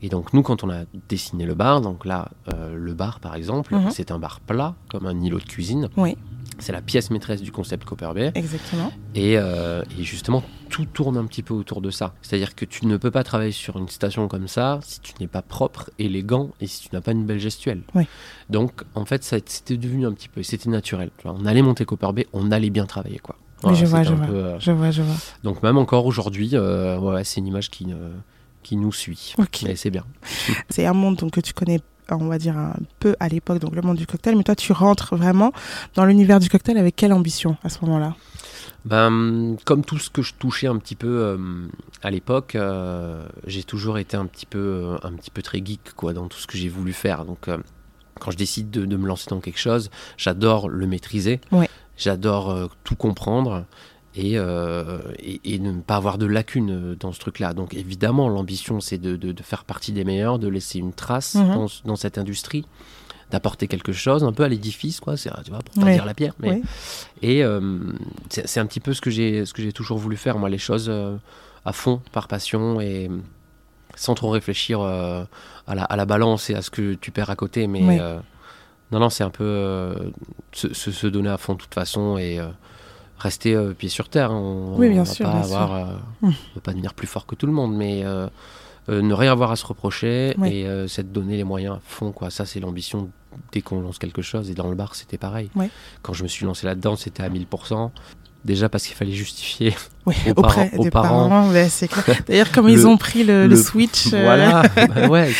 [0.00, 3.34] Et donc nous, quand on a dessiné le bar, donc là, euh, le bar par
[3.34, 3.90] exemple, Mhm.
[3.90, 5.88] c'est un bar plat, comme un îlot de cuisine.
[5.98, 6.16] Oui.
[6.60, 8.32] C'est la pièce maîtresse du concept Copper Bay.
[8.34, 8.92] Exactement.
[9.14, 12.14] Et, euh, et justement, tout tourne un petit peu autour de ça.
[12.22, 15.26] C'est-à-dire que tu ne peux pas travailler sur une station comme ça si tu n'es
[15.26, 17.82] pas propre, élégant et si tu n'as pas une belle gestuelle.
[17.94, 18.04] Oui.
[18.50, 21.10] Donc, en fait, ça- c'était devenu un petit peu, c'était naturel.
[21.24, 23.36] On allait monter Copper Bay, on allait bien travailler, quoi.
[23.74, 24.26] Je vois, je vois.
[24.26, 25.16] peu, euh, Je vois, je vois.
[25.44, 27.86] Donc, même encore aujourd'hui, euh, ouais, c'est une image qui,
[28.62, 29.34] qui nous suit.
[29.38, 29.60] Ok.
[29.64, 30.04] Mais c'est bien.
[30.70, 31.80] C'est un monde donc, que tu connais,
[32.18, 34.36] on va dire, un peu à l'époque, donc le monde du cocktail.
[34.36, 35.52] Mais toi, tu rentres vraiment
[35.94, 38.16] dans l'univers du cocktail avec quelle ambition à ce moment-là?
[38.84, 41.66] Ben, comme tout ce que je touchais un petit peu euh,
[42.02, 45.92] à l'époque, euh, j'ai toujours été un petit peu, euh, un petit peu très geek
[45.96, 47.26] quoi, dans tout ce que j'ai voulu faire.
[47.26, 47.58] Donc, euh,
[48.18, 51.40] quand je décide de, de me lancer dans quelque chose, j'adore le maîtriser.
[51.52, 51.68] Ouais.
[51.98, 53.66] J'adore euh, tout comprendre
[54.16, 57.54] et, euh, et, et ne pas avoir de lacunes euh, dans ce truc-là.
[57.54, 61.36] Donc, évidemment, l'ambition, c'est de, de- de faire partie des meilleurs, de laisser une trace
[61.36, 61.54] Mhm.
[61.54, 62.64] dans, dans cette industrie,
[63.30, 65.16] d'apporter quelque chose, un peu à l'édifice, quoi.
[65.16, 65.94] C'est, tu vois, pour pas Ouais.
[65.94, 66.62] dire la pierre, mais Oui.
[67.22, 67.78] et euh,
[68.28, 70.58] c'est un petit peu ce que j'ai ce que j'ai toujours voulu faire, moi, les
[70.58, 71.16] choses euh,
[71.64, 73.08] à fond, par passion et
[73.94, 75.26] sans trop réfléchir à,
[75.68, 77.66] la, à la balance et à ce que tu perds à côté.
[77.68, 77.98] Mais
[78.92, 79.94] non, non, c'est un peu
[80.52, 82.40] se, donner à fond de toute façon et
[83.20, 84.30] rester euh, pied sur terre.
[84.32, 85.76] On, Oui, bien on va sûr, pas bien avoir, sûr.
[85.86, 86.34] euh, Hum.
[86.56, 88.26] on pas devenir plus fort que tout le monde, mais euh,
[88.88, 90.48] euh, ne rien avoir à se reprocher Oui.
[90.52, 92.12] et euh, c'est de donner les moyens à fond.
[92.12, 92.30] Quoi.
[92.30, 93.10] Ça, c'est l'ambition
[93.52, 94.50] dès qu'on lance quelque chose.
[94.50, 95.50] Et dans le bar, c'était pareil.
[95.54, 95.66] Oui.
[96.02, 97.90] Quand je me suis lancé là-dedans, c'était à 1000%.
[98.42, 99.74] Déjà parce qu'il fallait justifier
[100.06, 101.28] Oui, Aux auprès parents- aux des parents.
[101.28, 102.22] parents, ouais, c'est clair.
[102.26, 104.14] D'ailleurs, comme Le- ils ont pris le, le le- switch.
[104.14, 104.62] euh, Voilà,
[104.94, 105.30] Bah ouais,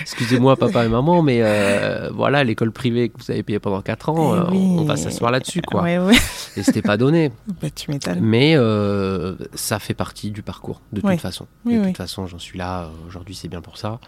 [0.00, 4.08] excusez-moi papa et maman, mais euh, voilà l'école privée que vous avez payée pendant 4
[4.08, 4.58] ans, Eh euh, oui.
[4.80, 5.82] on va s'asseoir là-dessus quoi.
[5.82, 6.16] Ouais, ouais.
[6.56, 7.30] Et c'était pas donné,
[7.62, 8.18] Bah, tu m'étonnes.
[8.20, 11.46] mais euh, ça fait partie du parcours de toute façon.
[11.64, 14.00] De toute façon, j'en suis là aujourd'hui, c'est bien pour ça.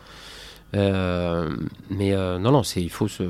[0.75, 1.57] Euh,
[1.91, 3.23] mais euh, non, non, c'est il faut se,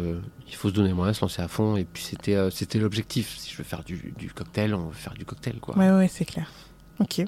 [0.49, 1.77] il faut se donner moyen, se lancer à fond.
[1.77, 3.35] Et puis c'était, euh, c'était l'objectif.
[3.39, 5.77] Si je veux faire du, du cocktail, on veut faire du cocktail quoi.
[5.79, 6.51] Ouais, ouais, c'est clair.
[6.99, 7.25] Ok.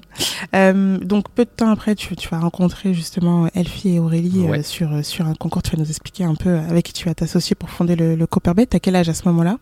[0.53, 4.61] Donc, peu de temps après, tu, tu vas rencontrer justement Elfie et Aurélie Ouais.
[4.61, 5.63] sur, sur un concours.
[5.63, 8.27] Tu vas nous expliquer un peu avec qui tu vas t'associer pour fonder le, le
[8.27, 8.67] Copperbet.
[8.67, 9.57] T'as quel âge à ce moment-là?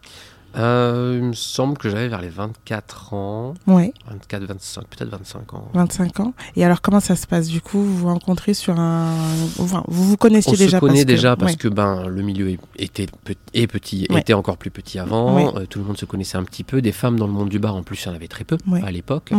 [0.58, 5.54] Euh, il me semble que j'avais vers les 24 ans, Ouais, 24, 25, peut-être 25
[5.54, 5.70] ans.
[5.74, 6.34] 25 ans.
[6.58, 7.48] Et alors, comment ça se passe?
[7.48, 9.16] Du coup, vous vous rencontrez sur un.
[9.60, 11.58] Enfin, vous vous connaissiez On déjà se connaît parce que- déjà parce ouais.
[11.58, 14.20] que ben le milieu était pe- est petit, Ouais.
[14.20, 15.36] était encore plus petit avant.
[15.36, 15.48] Ouais.
[15.62, 16.82] Euh, tout le monde se connaissait un petit peu.
[16.82, 18.58] Des femmes dans le monde du bar en plus, il y en avait très peu
[18.84, 19.32] à l'époque.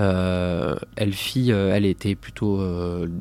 [0.00, 2.60] Euh, Elfie, euh, elle était plutôt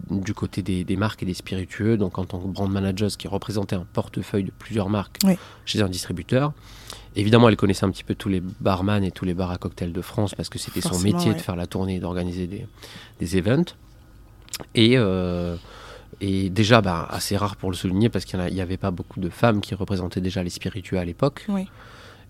[0.10, 3.18] du côté des, des marques et des spiritueux, donc en tant que brand manager, ce
[3.18, 5.20] qui représentait un portefeuille de plusieurs marques
[5.66, 6.54] chez un distributeur.
[7.16, 9.94] Évidemment, elle connaissait un petit peu tous les barman et tous les bars à cocktails
[9.94, 11.36] de France parce que c'était son métier ouais.
[11.36, 12.68] de faire la tournée et d'organiser des,
[13.20, 13.76] des events.
[14.74, 15.56] Et, euh,
[16.20, 19.30] et déjà, bah, assez rare pour le souligner parce qu'il n'y avait pas beaucoup de
[19.30, 21.46] femmes qui représentaient déjà les spiritueux à l'époque.
[21.48, 21.68] Oui.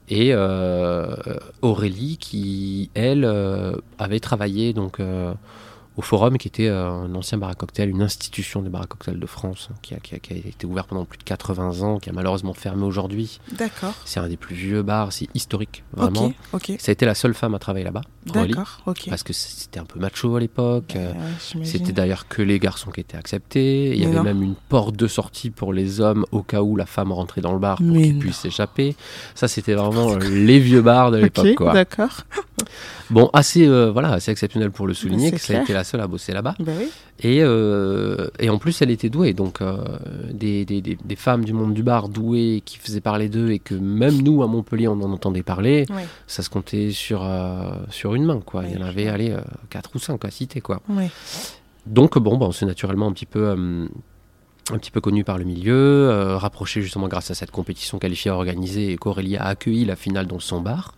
[0.07, 1.15] Et euh,
[1.63, 4.99] Aurélie, qui, elle, euh, avait travaillé donc,
[5.97, 8.85] au Forum, qui était euh, un ancien bar à cocktail, une institution des bars à
[8.85, 11.23] cocktail de France, hein, qui a, qui a- qui a été ouvert pendant plus de
[11.23, 13.39] 80 ans, qui a malheureusement fermé aujourd'hui.
[13.57, 13.93] D'accord.
[14.05, 16.25] C'est un des plus vieux bars, c'est historique, vraiment.
[16.53, 16.75] Ok, ok.
[16.79, 19.05] Ça a été la seule femme à travailler là-bas, D'accord, ok.
[19.09, 20.91] parce que c'était un peu macho à l'époque.
[20.93, 21.13] Bah, euh,
[21.55, 23.91] ouais, c'était d'ailleurs que les garçons qui étaient acceptés.
[23.91, 24.23] Il y Mais avait non.
[24.23, 27.53] même une porte de sortie pour les hommes au cas où la femme rentrait dans
[27.53, 28.95] le bar pour qu'ils puissent s'échapper.
[29.35, 31.45] Ça, c'était vraiment les vieux bars de l'époque.
[31.45, 31.73] Ok, quoi.
[31.73, 32.21] d'accord.
[33.09, 35.83] Bon, assez, euh, voilà, assez exceptionnel pour le souligner c'est que ça a été la
[35.83, 36.55] seule à bosser là-bas.
[36.59, 36.89] Bah oui.
[37.19, 39.33] Et, euh, et en plus, elle était douée.
[39.33, 39.77] Donc, euh,
[40.31, 43.59] des, des- des- des femmes du monde du bar douées qui faisaient parler d'eux et
[43.59, 45.85] que même nous, à Montpellier, on en entendait parler,
[46.27, 47.23] ça se comptait sur,
[47.89, 48.39] sur une main.
[48.43, 48.63] Quoi.
[48.65, 50.61] Il y en avait, allez, euh, quatre ou cinq à citer.
[50.61, 50.81] Quoi.
[51.85, 53.49] Donc bon, bah, on s'est naturellement un petit peu,
[54.71, 55.73] un petit peu connu par le milieu,
[56.09, 60.25] euh, rapproché justement grâce à cette compétition qualifiée organisée et qu'Aurélie a accueilli la finale
[60.25, 60.95] dans son bar,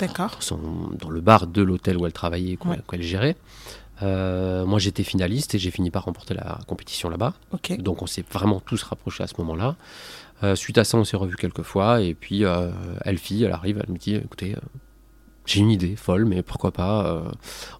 [0.00, 0.38] D'accord.
[1.00, 3.02] dans, le bar de l'hôtel où elle travaillait et qu'elle Ouais.
[3.02, 3.36] gérait.
[4.02, 7.32] Euh, moi j'étais finaliste et j'ai fini par remporter la compétition là-bas.
[7.78, 9.76] Donc on s'est vraiment tous rapprochés à ce moment-là.
[10.44, 12.70] Euh, suite à ça, on s'est revus quelques fois et puis euh,
[13.06, 14.60] Elfie, elle arrive, elle me dit écoutez, euh,
[15.46, 17.22] j'ai une idée folle, mais pourquoi pas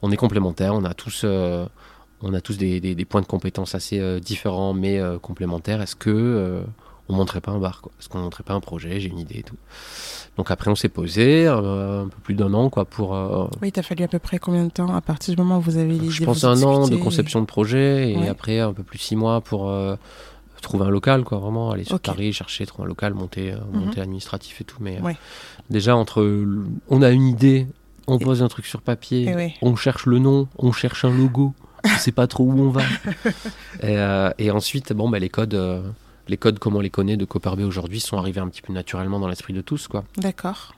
[0.00, 3.74] On est complémentaires, on a tous, on a tous des, des- des points de compétences
[3.74, 5.83] assez différents mais complémentaires.
[5.83, 6.62] Est-ce que
[7.09, 9.38] on monterait pas un bar quoi Est-ce qu'on monterait pas un projet J'ai une idée
[9.38, 9.57] et tout.
[10.37, 13.14] Donc après, on s'est posé euh, un peu plus d'un an quoi pour.
[13.14, 15.61] euh, Oui, t'as fallu à peu près combien de temps à partir du moment où
[15.62, 18.29] vous avez l'idée je pense un an de conception de projet et Ouais.
[18.29, 19.97] après un peu plus six mois pour euh,
[20.62, 22.01] trouver un local, quoi, vraiment aller sur.
[22.01, 23.81] Paris, chercher, trouver un local, monter, Mhm.
[23.81, 24.79] monter l'administratif et tout.
[24.81, 25.16] Mais Ouais.
[25.71, 26.23] déjà, entre
[26.88, 27.66] on a une idée,
[28.09, 29.55] on Et- pose un truc sur papier, ouais.
[29.62, 32.83] on cherche le nom, on cherche un logo, on sait pas trop où on va.
[33.83, 35.55] et, et ensuite, bon, bah, les codes.
[36.28, 39.20] Les codes comme on les connaît de Copperbay aujourd'hui sont arrivés un petit peu naturellement
[39.20, 39.88] dans l'esprit de tous.
[39.88, 40.04] Quoi.
[40.16, 40.74] D'accord.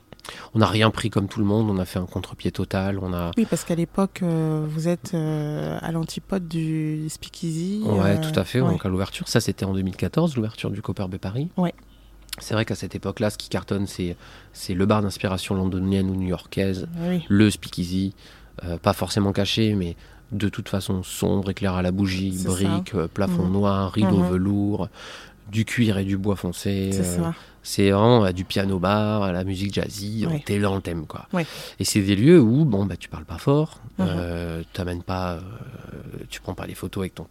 [0.53, 3.13] On n'a rien pris comme tout le monde, on a fait un contre-pied total, on
[3.13, 7.81] a, Oui, parce qu'à l'époque, euh, vous êtes euh, à l'antipode du speakeasy.
[7.83, 8.61] Ouais, euh, tout à fait.
[8.61, 8.69] ouais.
[8.69, 11.49] Donc à l'ouverture, ça c'était en 2014, l'ouverture du Copper Bay Paris.
[11.57, 11.73] Ouais.
[12.37, 14.15] C'est vrai qu'à cette époque-là, ce qui cartonne, c'est
[14.53, 17.25] c'est le bar d'inspiration londonienne ou new-yorkaise, Oui.
[17.27, 18.13] le speakeasy,
[18.65, 19.95] euh, pas forcément caché, mais
[20.31, 23.51] de toute façon sombre, éclair à la bougie, briques, euh, plafond Mhm.
[23.51, 24.29] noir, rideau Mhm.
[24.29, 24.89] velours,
[25.51, 26.91] du cuir et du bois foncé.
[27.61, 30.41] C'est euh, vraiment euh, du piano bar, à la musique jazzy, Ouais.
[30.45, 31.27] t'es dans le thème quoi.
[31.33, 31.45] Ouais.
[31.79, 34.05] Et c'est des lieux où bon bah tu parles pas fort, Mhm.
[34.09, 35.39] euh, t'amènes pas, euh,
[36.29, 37.23] tu prends pas les photos avec ton,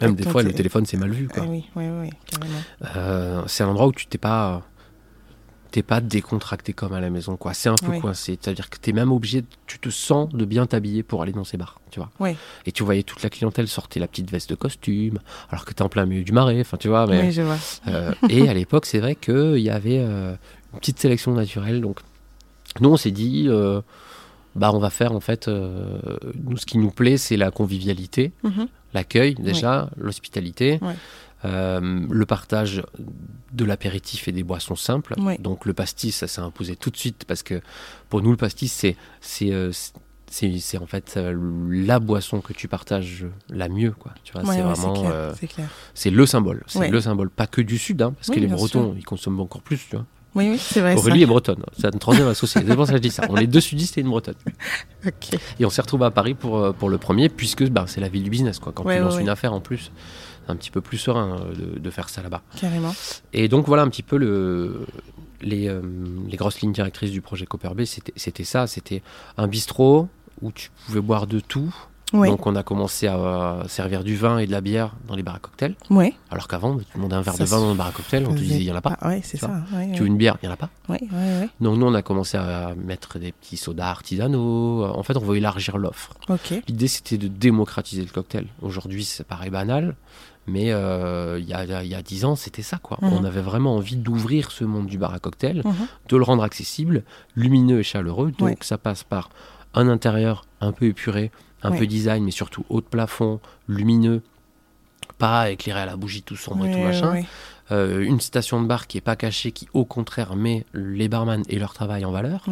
[0.00, 1.46] même Avec des ton fois le té- téléphone c'est mal vu Ah quoi.
[1.48, 2.10] oui, oui, oui.
[2.96, 4.62] Euh, c'est un endroit où tu t'es pas,
[5.70, 7.54] t'es pas décontracté comme à la maison quoi.
[7.54, 8.00] C'est un peu Oui.
[8.00, 11.32] coincé, c'est-à-dire que t'es même obligé, de- tu te sens de bien t'habiller pour aller
[11.32, 12.10] dans ces bars, tu vois.
[12.18, 12.36] Ouais.
[12.66, 15.18] Et tu voyais toute la clientèle sortir la petite veste de costume,
[15.50, 17.06] alors que t'es en plein milieu du marais, enfin tu vois.
[17.06, 17.56] Mais Oui, je vois.
[17.88, 20.34] euh, et à l'époque, c'est vrai qu'il y avait euh,
[20.74, 21.80] une petite sélection naturelle.
[21.80, 22.00] Donc,
[22.80, 23.80] nous, on s'est dit, euh,
[24.56, 28.66] bah, on va faire en fait, nous, ce qui nous plaît, c'est la convivialité, Mhm.
[28.94, 30.80] l'accueil déjà, l'hospitalité.
[31.46, 32.82] Euh, le partage
[33.52, 35.14] de l'apéritif et des boissons simples.
[35.38, 37.62] Donc le pastis, ça s'est imposé tout de suite parce que
[38.10, 39.72] pour nous, le pastis, c'est c'est euh,
[40.80, 41.34] en fait euh,
[41.70, 45.32] la boisson que tu partages la mieux quoi tu vois Ouais, c'est ouais, vraiment euh,
[45.94, 46.88] c'est le symbole c'est Ouais.
[46.88, 48.94] le symbole pas que du sud hein, parce Oui, que les bretons sûr.
[48.96, 50.94] ils consomment encore plus tu vois Oui, oui, c'est vrai.
[50.94, 53.36] Aurélie est bretonne c'est une troisième associée c'est pour ça que je dis ça on
[53.36, 54.36] est deux sudistes et une bretonne
[55.02, 55.10] ça.
[55.58, 58.22] Et on s'est retrouvé à Paris pour, pour le premier puisque bah, c'est la ville
[58.22, 59.90] du business quoi quand tu lances une affaire en plus
[60.50, 62.94] un petit peu plus serein euh, de, de faire ça là-bas Carrément.
[63.32, 64.86] et donc voilà un petit peu le,
[65.40, 65.80] les, euh,
[66.28, 69.02] les grosses lignes directrices du projet Copper Bay, c'était ça, c'était
[69.36, 70.08] un bistrot
[70.42, 71.74] où tu pouvais boire de tout.
[72.12, 75.22] Donc on a commencé à euh, servir du vin et de la bière dans les
[75.22, 76.12] bars à cocktails, Ouais.
[76.32, 78.32] alors qu'avant tu demandais un verre Ça de vin dans le bar à cocktail, on
[78.34, 78.96] te disait il y en a pas.
[79.00, 79.62] Ah, ouais, c'est Tu ça.
[79.72, 80.70] Ouais, Tu veux une bière, il y en a pas.
[80.88, 80.98] Ouais.
[81.60, 84.84] Donc nous on a commencé à mettre des petits sodas artisanaux.
[84.86, 86.14] En fait on veut élargir l'offre.
[86.28, 86.52] Ok.
[86.66, 88.46] L'idée c'était de démocratiser le cocktail.
[88.60, 89.94] Aujourd'hui ça paraît banal,
[90.46, 92.98] mais euh, il y, a, y a- il y a 10 ans c'était ça quoi.
[93.02, 93.12] Mhm.
[93.12, 95.74] On avait vraiment envie d'ouvrir ce monde du bar à cocktail, Mhm.
[96.08, 97.04] de le rendre accessible,
[97.36, 98.32] lumineux et chaleureux.
[98.38, 98.56] Donc Ouais.
[98.60, 99.30] ça passe par
[99.74, 101.30] un intérieur un peu épuré,
[101.62, 101.78] un Ouais.
[101.78, 104.22] peu design, mais surtout haut de plafond, lumineux,
[105.18, 107.22] pas éclairé à la bougie tout sombre et tout machin.
[107.72, 111.42] Euh, une station de bar qui est pas cachée, qui au contraire met les barman
[111.48, 112.44] et leur travail en valeur.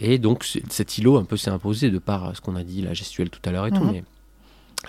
[0.00, 2.94] Et donc cet îlot un peu s'est imposé de par ce qu'on a dit, la
[2.94, 3.84] gestuelle tout à l'heure et tout.
[3.84, 3.92] Mhm.
[3.92, 4.04] Mais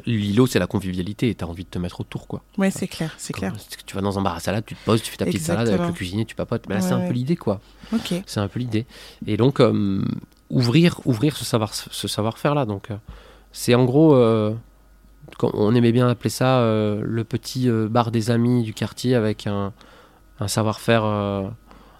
[0.05, 2.41] l'îlot c'est la convivialité et t'as envie de te mettre autour quoi.
[2.57, 3.53] Ouais, c'est clair, c'est clair.
[3.85, 5.67] Tu vas dans un bar à salade, tu te poses, tu fais ta petite salade
[5.69, 6.63] avec le cuisinier, tu papotes.
[6.67, 7.07] Mais là Ouais, c'est un ouais.
[7.07, 7.59] peu l'idée quoi.
[7.93, 8.13] Ok.
[8.25, 8.85] C'est un peu l'idée.
[9.25, 10.03] Et donc, euh,
[10.49, 12.65] ouvrir, ouvrir ce savoir, ce savoir-faire là.
[12.65, 12.95] Donc, euh,
[13.51, 14.53] c'est en gros, euh,
[15.37, 19.73] quand- on aimait bien appeler ça le petit bar des amis du quartier avec un,
[20.39, 21.03] un savoir-faire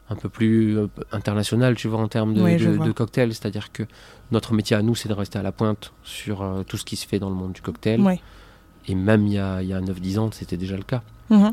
[0.09, 2.41] un peu plus euh, international, tu vois, en termes de,
[2.85, 3.33] de cocktail.
[3.33, 3.83] C'est-à-dire que
[4.31, 6.95] notre métier à nous, c'est de rester à la pointe sur euh, tout ce qui
[6.95, 7.99] se fait dans le monde du cocktail.
[8.87, 11.51] Et même il y a, y a 9-10 ans, c'était déjà le cas Mhm.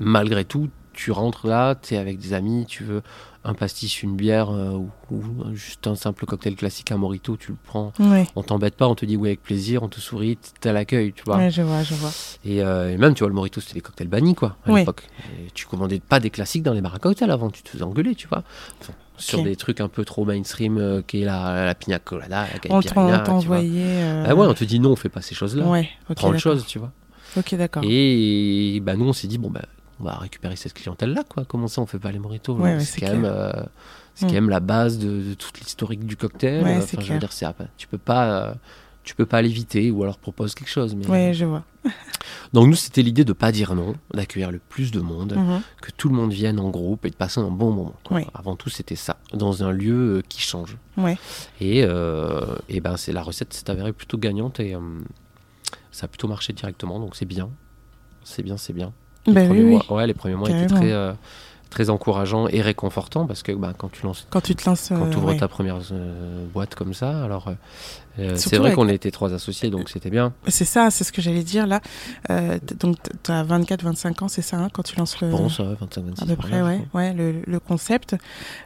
[0.00, 3.02] malgré tout, tu rentres là, tu es avec des amis, tu veux
[3.48, 7.52] un pastis, une bière euh, ou, ou juste un simple cocktail classique, un morito, tu
[7.52, 7.92] le prends.
[7.98, 8.26] Ouais.
[8.36, 11.12] On t'embête pas, on te dit oui avec plaisir, on te sourit, t'es à l'accueil,
[11.12, 11.36] tu vois.
[11.38, 12.10] Ouais, je vois, je vois.
[12.44, 14.80] Et, euh, et même, tu vois, le morito, c'était des cocktails bannis, quoi, à Ouais.
[14.80, 15.08] l'époque.
[15.54, 18.14] Tu commandais pas des classiques dans les bars à cocktails avant, tu te faisais engueuler,
[18.14, 18.42] tu vois.
[18.80, 22.46] Enfin, Sur des trucs un peu trop mainstream, euh, qui est la, la pina colada,
[22.52, 23.18] la caipirinha, on tu vois.
[23.24, 24.02] t'envoyait.
[24.02, 25.66] euh, Ah ouais, on te dit non, on fait pas ces choses-là.
[25.66, 26.16] Ouais, ok.
[26.16, 26.92] Prends autre chose, tu vois.
[27.36, 27.82] Ok, d'accord.
[27.86, 29.62] Et bah, nous, on s'est dit, bon, bah,
[30.00, 31.44] on va récupérer cette clientèle-là, quoi.
[31.46, 33.50] Comment ça, on fait pas les moritos Ouais, ouais, C'est quand, même, euh,
[34.14, 34.28] c'est Mm.
[34.28, 36.62] quand même la base de, de toute l'historique du cocktail.
[36.64, 37.30] Ouais, Euh, enfin, je veux dire,
[37.76, 38.54] tu peux pas, euh,
[39.04, 40.94] tu peux pas l'éviter ou alors propose quelque chose.
[40.94, 41.06] Mais...
[41.08, 41.64] Ouais, je vois.
[42.52, 45.60] Donc nous, c'était l'idée de pas dire non, d'accueillir le plus de monde, Mhm.
[45.80, 47.94] que tout le monde vienne en groupe et de passer un bon moment.
[48.04, 48.20] quoi.
[48.34, 50.76] Avant tout, c'était ça, dans un lieu euh, qui change.
[51.60, 54.80] Et, euh, et ben, c'est la recette s'est avérée plutôt gagnante et euh,
[55.90, 57.48] ça a plutôt marché directement, donc c'est bien.
[58.24, 58.92] C'est bien, c'est bien.
[59.28, 59.82] Les Bah premiers oui, oui.
[59.88, 60.80] mois, ouais, les premiers mois étaient Carrément.
[60.80, 61.12] très, euh,
[61.70, 64.88] très encourageants et réconfortants parce que bah, quand tu lances, Quand tu te lances.
[64.88, 65.36] quand euh, ouvres ouais.
[65.36, 67.52] ta première euh, boîte comme ça, alors euh,
[68.18, 70.32] euh, c'est vrai avec- qu'on était trois associés, donc c'était bien.
[70.48, 71.80] C'est ça, c'est ce que j'allais dire là.
[72.30, 75.30] Euh, donc, tu as 24-25 ans, c'est ça, hein, quand tu lances le.
[75.30, 78.16] Bon, ça, 25, 26 à peu près, ouais, ouais le, le concept.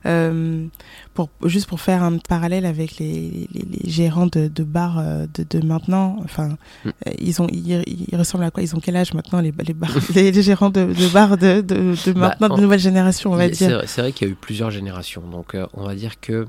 [0.06, 0.66] Euh,
[1.14, 5.26] pour, juste pour faire un parallèle avec les, les, les gérants de, de bars euh,
[5.34, 6.88] de, de maintenant, enfin, Mm.
[6.88, 8.62] euh, ils, ont, ils, ils ressemblent à quoi?
[8.62, 11.60] Ils ont quel âge maintenant, les, les, bars, les, les gérants de, de bars de,
[11.60, 12.91] de, de Bah, maintenant, en- de nouvelle génération,
[13.32, 15.22] on va Il- C'est dire vrai, c'est vrai qu'il y a eu plusieurs générations.
[15.22, 16.46] Donc, euh, on va dire que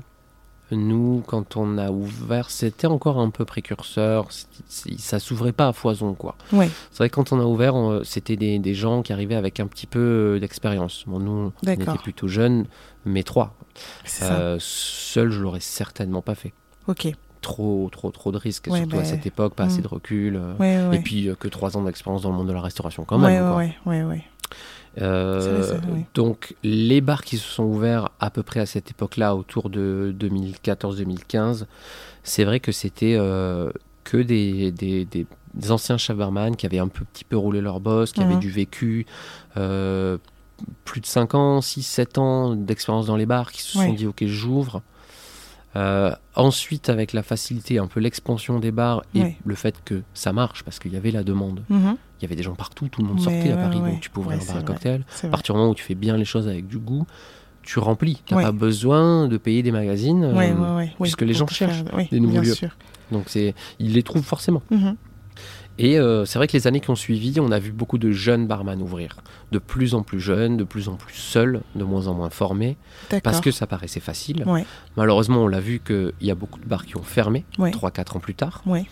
[0.70, 4.26] nous, quand on a ouvert, c'était encore un peu précurseur.
[4.68, 6.36] Ça s'ouvrait pas à foison, quoi.
[6.52, 9.60] Ouais, C'est vrai que quand on a ouvert, c'était des, des gens qui arrivaient avec
[9.60, 9.98] un petit peu
[10.36, 11.04] euh, d'expérience.
[11.06, 12.66] Bon, nous, on était plutôt jeunes,
[13.04, 13.54] mais trois.
[14.22, 16.52] Euh, seul, je l'aurais certainement pas fait.
[16.88, 17.08] Ok.
[17.40, 20.36] Trop, trop, trop de risques, Ouais, surtout à bah, cette époque, pas assez de recul.
[20.36, 20.96] euh, Ouais, ouais.
[20.96, 23.38] Et puis euh, que trois ans d'expérience dans le monde de la restauration, quand même.
[23.48, 23.56] quoi.
[23.58, 24.24] ouais, ouais, ouais, ouais.
[25.00, 26.04] Euh, oui.
[26.14, 30.14] Donc les bars qui se sont ouverts à peu près à cette époque-là, autour de
[30.18, 31.64] 2014-2015,
[32.22, 33.70] c'est vrai que c'était euh,
[34.04, 37.78] que des, des, des- des anciens chabarman qui avaient un peu, petit peu roulé leur
[37.80, 38.40] boss, qui avaient Mhm.
[38.40, 39.06] du vécu,
[39.56, 40.18] euh,
[40.84, 44.06] plus de 5 ans, 6, 7 ans d'expérience dans les bars, qui se sont dit
[44.06, 44.82] ok j'ouvre.
[45.76, 50.32] Euh, ensuite, avec la facilité, un peu l'expansion des bars et le fait que ça
[50.32, 51.62] marche, parce qu'il y avait la demande.
[51.68, 51.96] Mhm.
[52.24, 53.90] Y avait des gens partout, tout le monde Ouais, sortait à Paris, ouais.
[53.92, 55.04] donc tu peux ouvrir Ouais, un bar à cocktail.
[55.22, 57.06] À partir du moment où tu fais bien les choses avec du goût,
[57.62, 58.22] tu remplis.
[58.26, 62.20] Tu n'as pas besoin de payer des magazines, euh, puisque les gens faire- cherchent des
[62.20, 62.54] nouveaux lieux.
[62.54, 62.76] sûr.
[63.10, 64.62] donc c'est, ils les trouvent forcément.
[64.70, 64.96] Mhm.
[65.76, 68.12] Et euh, c'est vrai que les années qui ont suivi, on a vu beaucoup de
[68.12, 69.16] jeunes barman ouvrir.
[69.50, 72.76] De plus en plus jeunes, de plus en plus seuls, de moins en moins formés,
[73.24, 74.44] parce que ça paraissait facile.
[74.46, 74.64] Ouais.
[74.96, 77.72] Malheureusement, on l'a vu qu'il y a beaucoup de bars qui ont fermé, Ouais.
[77.72, 78.62] 3-4 ans plus tard.
[78.66, 78.84] Ouais.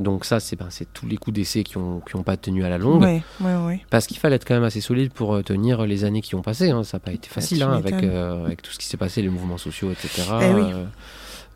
[0.00, 2.64] Donc ça, c'est ben, c'est tous les coups d'essai qui n'ont qui ont pas tenu
[2.64, 3.02] à la longue.
[3.02, 3.84] Ouais, ouais, ouais.
[3.90, 6.40] Parce qu'il fallait être quand même assez solide pour euh, tenir les années qui ont
[6.40, 6.70] passé.
[6.70, 6.84] hein.
[6.84, 9.20] Ça n'a pas été facile tu hein, avec, euh, avec tout ce qui s'est passé,
[9.20, 10.22] les mouvements sociaux, etc.
[10.40, 10.62] Eh oui.
[10.62, 10.86] Euh,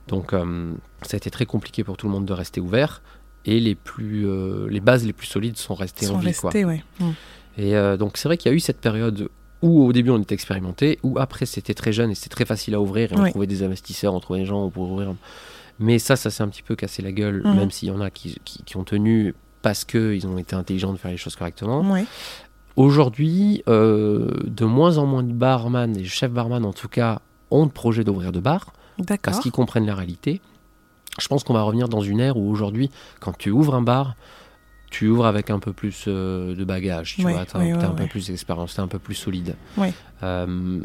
[0.08, 3.00] donc euh, ça a été très compliqué pour tout le monde de rester ouvert.
[3.46, 4.26] Et les, plus,
[4.70, 6.32] les bases les plus solides sont restées en vie.
[6.32, 6.50] quoi.
[6.50, 7.10] Mm.
[7.58, 9.28] Et donc c'est vrai qu'il y a eu cette période
[9.60, 12.74] où au début on était expérimenté, où après c'était très jeune et c'était très facile
[12.74, 15.14] à ouvrir et on trouvait des investisseurs, on trouvait des gens pour ouvrir.
[15.78, 17.54] Mais ça, ça s'est un petit peu cassé la gueule, Mhm.
[17.56, 20.92] même s'il y en a qui, qui, qui ont tenu parce qu'ils ont été intelligents
[20.92, 21.80] de faire les choses correctement.
[21.90, 22.04] Ouais.
[22.76, 27.64] Aujourd'hui, euh, de moins en moins de barman, et chefs barman en tout cas, ont
[27.64, 28.72] le projet d'ouvrir de bar
[29.22, 30.40] parce qu'ils comprennent la réalité.
[31.20, 34.16] Je pense qu'on va revenir dans une ère où aujourd'hui, quand tu ouvres un bar,
[34.90, 37.72] tu ouvres avec un peu plus euh, de bagage, tu Ouais, vois, ouais, t'as ouais,
[37.72, 39.54] un peu plus d'expérience, t'es un peu plus solide.
[40.24, 40.80] Euh,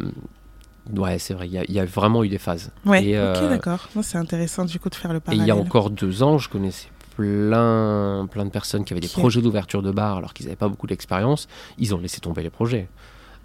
[0.95, 2.71] ouais, c'est vrai, il y, a- il y a vraiment eu des phases.
[2.85, 3.87] Ouais, Et, ok, euh, d'accord.
[4.01, 5.45] C'est intéressant du coup de faire le Et parallèle.
[5.45, 9.07] il y a encore deux ans, je connaissais plein, plein de personnes qui avaient des
[9.07, 11.47] projets d'ouverture de bar alors qu'ils n'avaient pas beaucoup d'expérience.
[11.77, 12.87] Ils ont laissé tomber les projets.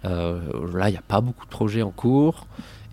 [0.05, 0.39] Euh,
[0.73, 2.47] là, il n'y a pas beaucoup de projets en cours.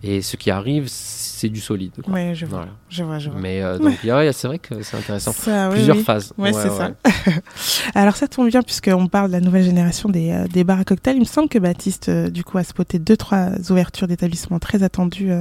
[0.05, 1.91] Et ce qui arrive, c'est du solide.
[2.03, 2.13] quoi.
[2.13, 2.71] Ouais, je vois, Voilà.
[2.89, 3.39] je vois, je vois.
[3.39, 5.31] Mais euh, donc, ouais, c'est vrai que c'est intéressant.
[5.31, 6.03] Ça, Plusieurs oui.
[6.03, 6.33] phases.
[6.37, 6.91] Ouais, c'est ça.
[7.95, 10.83] Alors ça tombe bien puisqu'on parle de la nouvelle génération des, euh, des bars à
[10.83, 11.15] cocktails.
[11.15, 14.83] Il me semble que Baptiste, euh, du coup, a spoté deux, trois ouvertures d'établissements très
[14.83, 15.31] attendues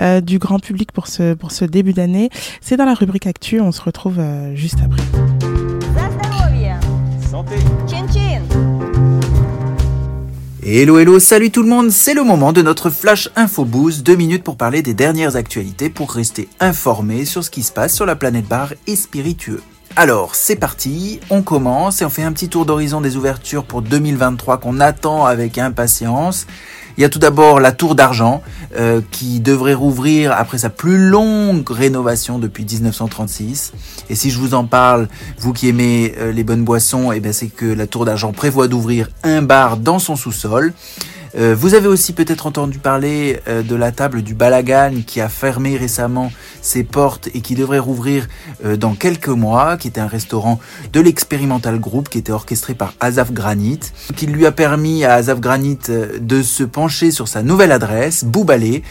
[0.00, 2.28] euh, du grand public pour ce, pour ce début d'année.
[2.60, 3.60] C'est dans la rubrique Actu.
[3.60, 4.20] On se retrouve
[4.54, 5.33] juste après.
[10.66, 14.16] Hello hello, salut tout le monde, c'est le moment de notre flash info boost, deux
[14.16, 18.06] minutes pour parler des dernières actualités pour rester informé sur ce qui se passe sur
[18.06, 19.60] la planète bar et spiritueux.
[19.94, 23.82] Alors, c'est parti, on commence et on fait un petit tour d'horizon des ouvertures pour
[23.82, 26.46] 2023 qu'on attend avec impatience.
[26.96, 28.42] Il y a tout d'abord la Tour d'Argent
[28.76, 33.72] euh, qui devrait rouvrir après sa plus longue rénovation depuis 1936.
[34.10, 37.32] Et si je vous en parle, vous qui aimez euh, les bonnes boissons, eh ben
[37.32, 40.72] c'est que la Tour d'Argent prévoit d'ouvrir un bar dans son sous-sol.
[41.36, 45.28] Euh, vous avez aussi peut-être entendu parler euh, de la table du Balagan qui a
[45.28, 46.30] fermé récemment
[46.62, 48.28] ses portes et qui devrait rouvrir
[48.64, 50.60] euh, dans quelques mois, qui était un restaurant
[50.92, 53.80] de l'Experimental Group qui était orchestré par Azaf Granit,
[54.14, 55.78] qui lui a permis à Azaf Granit
[56.20, 58.82] de se pencher sur sa nouvelle adresse, Boubalé,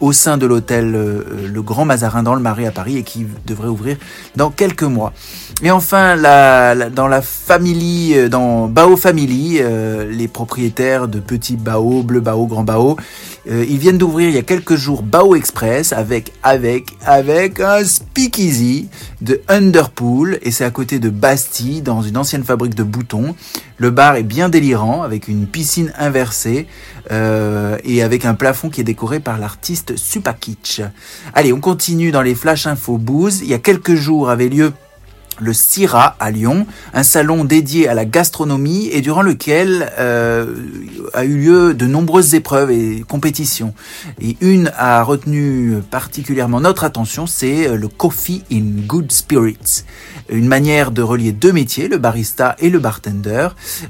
[0.00, 3.26] au sein de l'hôtel euh, Le Grand Mazarin dans le Marais à Paris et qui
[3.46, 3.96] devrait ouvrir
[4.34, 5.12] dans quelques mois.
[5.62, 11.56] Et enfin, la, dans la family, euh, dans Bao Family, euh, les propriétaires de petits
[11.56, 12.96] Bao, Bleu Bao, Grand Bao,
[13.48, 17.82] euh, ils viennent d'ouvrir il y a quelques jours Bao Express avec, avec, avec un
[17.84, 18.88] speakeasy
[19.22, 23.34] de Underpool et c'est à côté de Bastille dans une ancienne fabrique de boutons.
[23.78, 26.66] Le bar est bien délirant avec une piscine inversée
[27.10, 30.82] euh, et avec un plafond qui est décoré par l'artiste Supakitch.
[31.32, 33.40] Allez, on continue dans les flash info booze.
[33.40, 34.72] Il y a quelques jours avait lieu
[35.40, 40.54] le CIRA à Lyon, un salon dédié à la gastronomie et durant lequel euh,
[41.14, 43.74] a eu lieu de nombreuses épreuves et compétitions.
[44.20, 49.84] Et une a retenu particulièrement notre attention, c'est euh, le Coffee in Good Spirits,
[50.28, 53.48] une manière de relier deux métiers, le barista et le bartender.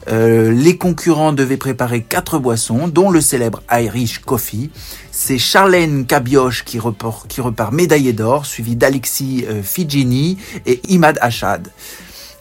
[0.09, 4.71] Euh, les concurrents devaient préparer quatre boissons, dont le célèbre Irish Coffee.
[5.23, 7.27] C'est Charlène Cabioche qui, repart,
[7.73, 11.69] médaillée d'or, suivi d'Alexis euh, Figini et Imad Achad.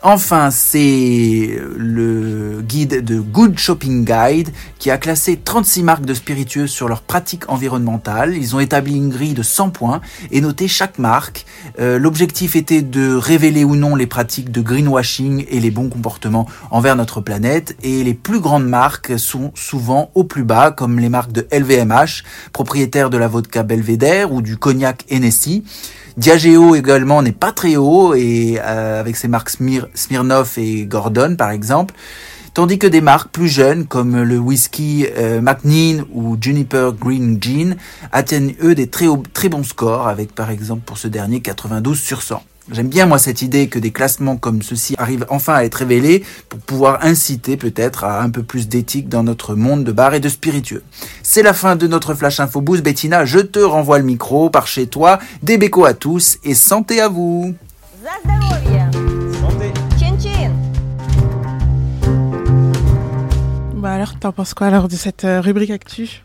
[0.01, 6.67] Enfin, c'est le guide de Good Shopping Guide qui a classé 36 marques de spiritueux
[6.67, 8.33] sur leurs pratiques environnementales.
[8.38, 9.99] Ils ont établi une grille de 100 points
[10.31, 11.45] et noté chaque marque.
[11.81, 16.47] Euh, L'objectif était de révéler ou non les pratiques de greenwashing et les bons comportements
[16.71, 17.75] envers notre planète.
[17.83, 22.23] Et les plus grandes marques sont souvent au plus bas, comme les marques de LVMH,
[22.53, 25.65] propriétaire de la vodka Belvedere ou du cognac Hennessy.
[26.19, 31.38] Diageo également n'est pas très haut et euh, avec ses marques Smir Smirnoff et Gordon
[31.38, 31.95] par exemple.
[32.53, 37.77] Tandis que des marques plus jeunes comme le whisky euh, McNean ou Juniper Green Gin
[38.12, 42.21] atteignent eux des très, très bons scores avec par exemple pour ce dernier 92 sur
[42.21, 42.43] 100.
[42.71, 46.23] J'aime bien moi cette idée que des classements comme ceux-ci arrivent enfin à être révélés
[46.49, 50.19] pour pouvoir inciter peut-être à un peu plus d'éthique dans notre monde de bar et
[50.19, 50.84] de spiritueux.
[51.23, 52.84] C'est la fin de notre Flash Info Boost.
[52.84, 55.17] Bettina, je te renvoie le micro par chez toi.
[55.41, 57.55] Des bécos à tous et santé à vous
[59.34, 59.71] Santé.
[63.73, 66.21] Bah alors, t'en penses quoi alors de cette euh, rubrique Actu?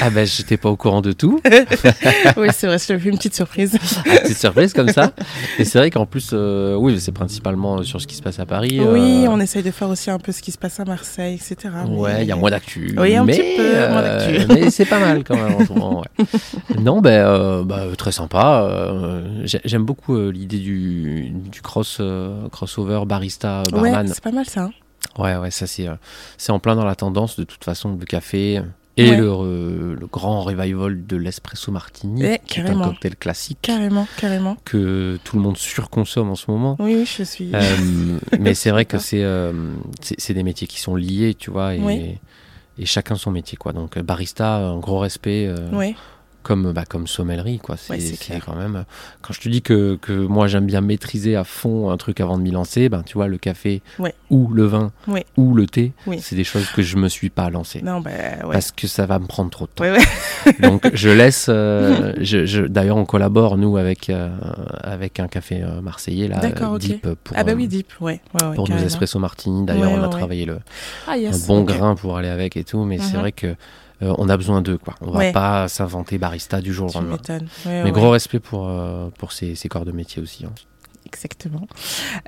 [0.00, 1.40] Ah ben, j'étais pas au courant de tout.
[2.36, 3.74] oui, c'est vrai, je fait une petite surprise.
[4.06, 5.12] une petite surprise comme ça.
[5.58, 8.46] Et c'est vrai qu'en plus, euh, oui, c'est principalement sur ce qui se passe à
[8.46, 8.80] Paris.
[8.80, 11.34] Oui, euh, on essaye de faire aussi un peu ce qui se passe à Marseille,
[11.34, 11.74] etc.
[11.88, 12.94] Ouais, il y a moins d'actu.
[12.98, 14.34] Oui, un mais, petit peu moins d'actu.
[14.40, 16.26] euh, mais c'est pas mal quand même en ce moment, ouais.
[16.80, 18.70] Non, ben, bah, très sympa.
[19.44, 22.00] j'ai- J'aime beaucoup l'idée du, du cross,
[22.52, 24.08] crossover barista Ouais, barman.
[24.08, 24.62] c'est pas mal ça.
[24.64, 24.70] hein.
[25.18, 25.86] Ouais, ouais, ça c'est
[26.38, 28.60] c'est en plein dans la tendance de toute façon le café
[28.96, 29.16] et Ouais.
[29.16, 34.56] le, le grand revival de l'espresso martini, qui est un cocktail classique Carrément, carrément.
[34.64, 36.76] que tout le monde surconsomme en ce moment.
[36.78, 37.50] Oui, oui, je suis.
[37.54, 39.52] Euh, mais c'est vrai que c'est euh,
[40.00, 42.18] c'est des métiers qui sont liés, tu vois, et, Oui.
[42.78, 43.72] et chacun son métier, quoi.
[43.72, 45.96] Donc euh, barista, un gros respect, euh, Oui,
[46.44, 47.76] comme bah, comme sommellerie, quoi.
[47.76, 48.76] C'est Ouais, quand même.
[48.76, 48.82] euh,
[49.22, 52.38] Quand je te dis que, que moi j'aime bien maîtriser à fond un truc avant
[52.38, 54.14] de m'y lancer, ben tu vois le café Ouais.
[54.30, 55.26] ou le vin Ouais.
[55.36, 57.82] ou le thé, c'est des choses que je me suis pas lancé.
[57.82, 58.10] non, bah.
[58.52, 59.84] Parce que ça va me prendre trop de temps.
[60.60, 61.46] Donc je laisse.
[61.48, 64.28] euh, je, je- D'ailleurs, on collabore nous avec euh,
[64.82, 66.38] avec un café marseillais là.
[66.78, 68.20] Deep pour, Ah bah oui, Deep, ouais.
[68.34, 69.64] ouais, ouais pour nos espresso martini.
[69.64, 70.58] D'ailleurs, on a travaillé le,
[71.08, 71.44] Ah, yes.
[71.44, 73.20] un bon grain pour aller avec et tout, mais c'est Mhm.
[73.20, 73.54] vrai que
[74.18, 74.94] on a besoin d'eux quoi.
[75.00, 75.32] On va Ouais.
[75.32, 77.18] pas s'inventer barista du jour au lendemain.
[77.66, 80.44] Ouais, Mais gros respect pour euh, pour ces, ces corps de métier aussi.
[80.44, 80.52] hein.
[81.06, 81.68] Exactement.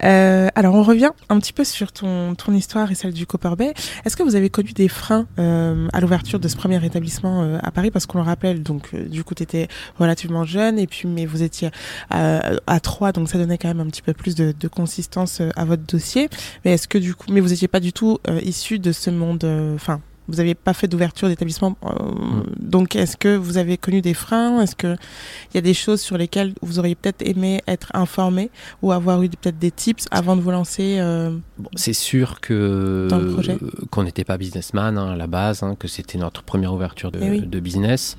[0.05, 3.55] Euh, alors, on revient un petit peu sur ton, ton histoire et celle du Copper
[3.59, 3.75] Bay.
[4.05, 7.59] Est-ce que vous avez connu des freins euh, à l'ouverture de ce premier établissement euh,
[7.63, 7.91] à Paris?
[7.91, 9.67] Parce qu'on le rappelle, donc, euh, du coup, tu étais
[9.99, 11.71] relativement jeune, et puis, mais vous étiez
[12.15, 15.41] euh, à trois, donc ça donnait quand même un petit peu plus de, de consistance
[15.41, 16.29] euh, à votre dossier.
[16.65, 19.11] Mais est-ce que, du coup, mais vous n'étiez pas du tout euh, issu de ce
[19.11, 21.77] monde, euh, enfin, vous n'avez pas fait d'ouverture d'établissement.
[21.85, 21.91] euh,
[22.59, 24.61] Donc, est-ce que vous avez connu des freins?
[24.61, 24.97] Est-ce qu'il
[25.55, 28.51] y a des choses sur lesquelles vous auriez peut-être aimé être informé
[28.83, 33.09] ou avoir eu peut-être des tips avant de vous lancer euh, Bon, c'est sûr que
[33.91, 37.19] qu'on n'était pas businessman hein, à la base, hein, que c'était notre première ouverture de,
[37.23, 37.41] Eh oui.
[37.47, 38.17] de business.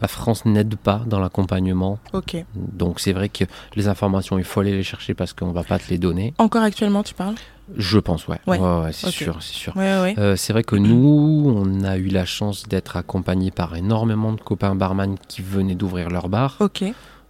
[0.00, 2.36] La France n'aide pas dans l'accompagnement, Ok.
[2.54, 3.44] donc c'est vrai que
[3.76, 6.34] les informations, il faut aller les chercher parce qu'on va pas te les donner.
[6.38, 7.36] Encore actuellement, tu parles?
[7.76, 8.38] Je pense, ouais.
[8.46, 8.58] Ouais.
[8.58, 9.72] Ouais, ouais, c'est sûr, c'est sûr.
[9.78, 14.40] Euh, c'est vrai que nous, on a eu la chance d'être accompagnés par énormément de
[14.40, 16.56] copains barman qui venaient d'ouvrir leur bar.
[16.60, 16.84] Ok.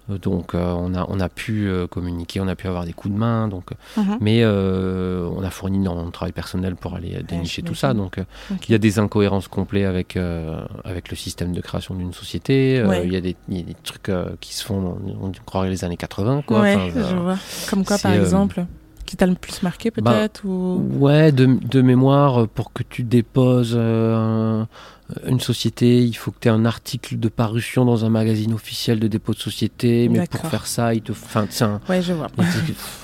[0.08, 3.14] Donc euh, on, a, on a pu euh, communiquer, on a pu avoir des coups
[3.14, 3.48] de main.
[3.48, 4.18] Donc, euh, Mhm.
[4.20, 7.94] Mais euh, on a fourni de travail personnel pour aller dénicher tout ça.
[7.94, 8.18] Donc
[8.68, 10.18] il y a des incohérences complètes avec,
[10.84, 12.82] avec le système de création d'une société.
[12.86, 13.06] Ouais.
[13.06, 15.70] il, y a des, il y a des trucs qui se font, on, on croirait
[15.70, 16.42] les années 80.
[16.46, 16.60] Quoi.
[16.60, 17.36] ouais, Enfin, je vois.
[17.70, 18.66] Comme quoi, par exemple
[19.06, 20.82] Qui t'a le plus marqué, bah, peut-être ou...
[20.98, 24.64] Ouais, de, de mémoire, pour que tu déposes euh,
[25.26, 28.98] une société, il faut que tu aies un article de parution dans un magazine officiel
[29.00, 30.08] de dépôt de société.
[30.08, 31.12] Mais pour faire ça, il te.
[31.12, 32.28] Enfin, un- Ouais, je vois.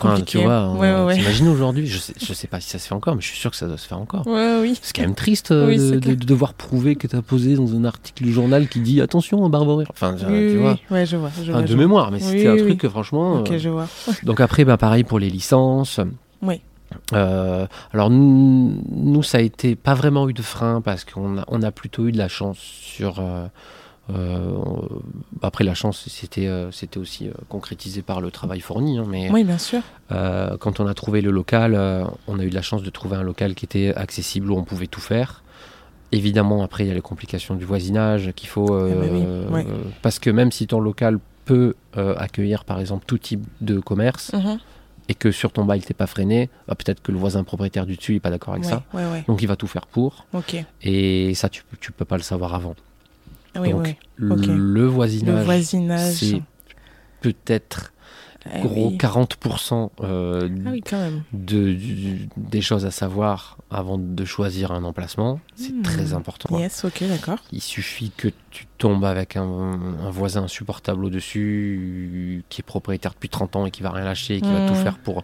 [0.00, 1.14] enfin, tu vois, Ouais, ouais, ouais.
[1.16, 3.38] t'imagines aujourd'hui, je sais, je sais pas si ça se fait encore, mais je suis
[3.38, 4.24] sûr que ça doit se faire encore.
[4.26, 4.78] Oui.
[4.82, 7.84] C'est quand même triste euh, Oui, de, devoir prouver que tu as posé dans un
[7.84, 10.72] article du journal qui dit attention, un barbe Enfin, Oui, tu oui, vois.
[10.72, 10.96] oui.
[10.96, 11.30] Ouais, je vois.
[11.36, 11.82] Je Enfin, vois de je vois.
[11.82, 13.40] mémoire, mais c'était un truc que franchement.
[13.40, 13.86] Ok, euh, je vois.
[14.22, 16.00] donc après, bah, pareil pour les licences.
[17.12, 21.44] Euh, alors nous, nous, ça a été pas vraiment eu de frein parce qu'on a,
[21.48, 23.20] on a plutôt eu de la chance sur.
[23.20, 23.46] euh,
[24.12, 24.58] euh,
[25.42, 29.58] après la chance, c'était c'était aussi concrétisé par le travail fourni, hein, mais Oui, bien
[29.58, 29.82] sûr.
[30.08, 31.76] quand on a trouvé le local,
[32.26, 34.64] on a eu de la chance de trouver un local qui était accessible où on
[34.64, 35.44] pouvait tout faire.
[36.12, 38.66] Évidemment, après, il y a les complications du voisinage qu'il faut.
[38.80, 39.66] ben oui, ouais.
[40.02, 44.58] parce que même si ton local peut accueillir, par exemple, tout type de commerce Mhm.
[45.10, 47.96] Et que sur ton bail, t'es pas freiné, bah, peut-être que le voisin propriétaire du
[47.96, 48.84] dessus n'est pas d'accord avec Ouais, ça.
[48.94, 49.24] ouais, ouais.
[49.26, 50.24] Donc, il va tout faire pour.
[50.82, 52.76] Et ça, tu, tu peux pas le savoir avant.
[53.58, 53.96] Oui, Donc, oui.
[54.46, 56.12] le voisinage, Le voisinage.
[56.14, 56.40] c'est
[57.20, 57.92] peut-être
[58.54, 58.96] Eh gros oui.
[58.96, 60.82] 40% euh, Ah oui,
[61.32, 65.40] de, du- des choses à savoir avant de choisir un emplacement.
[65.56, 65.82] C'est Hmm.
[65.82, 66.58] très important.
[66.58, 67.38] Yes, ok, d'accord.
[67.52, 73.28] Il suffit que tu tombes avec un, un voisin insupportable au-dessus, qui est propriétaire depuis
[73.28, 74.68] 30 ans et qui va rien lâcher, et qui va Hmm.
[74.68, 75.22] tout faire pour,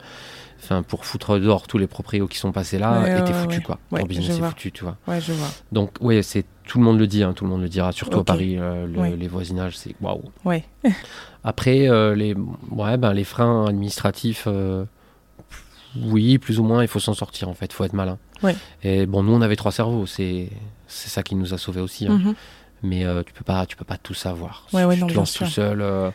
[0.62, 3.40] enfin, pour foutre dehors tous les proprios qui sont passés là, Ouais, et t'es ouais,
[3.40, 3.62] foutu ouais.
[3.62, 3.78] quoi.
[3.92, 4.96] Ouais, Ton business est foutu, tu vois.
[5.08, 5.48] Ouais, je vois.
[5.72, 8.18] Donc, oui, c'est tout le monde le dit, hein, tout le monde le dira, surtout
[8.20, 8.24] à.
[8.24, 9.16] Paris, euh, le- Ouais.
[9.16, 10.22] les voisinages, c'est waouh.
[10.44, 10.64] Ouais.
[11.48, 12.34] Après, euh, les,
[12.72, 14.84] ouais, ben, les freins administratifs, euh,
[16.02, 18.18] oui, plus ou moins, il faut s'en sortir en fait, il faut être malin.
[18.42, 18.54] Ouais.
[18.82, 20.50] Et bon, nous, on avait trois cerveaux, c'est
[20.88, 22.06] ça qui nous a sauvés aussi.
[22.06, 22.18] hein.
[22.18, 22.34] Mhm.
[22.82, 24.66] Mais euh, tu peux pas, tu peux pas tout savoir.
[24.72, 25.80] Ouais, Si ouais, tu non, te lances tout seul.
[25.80, 26.10] euh,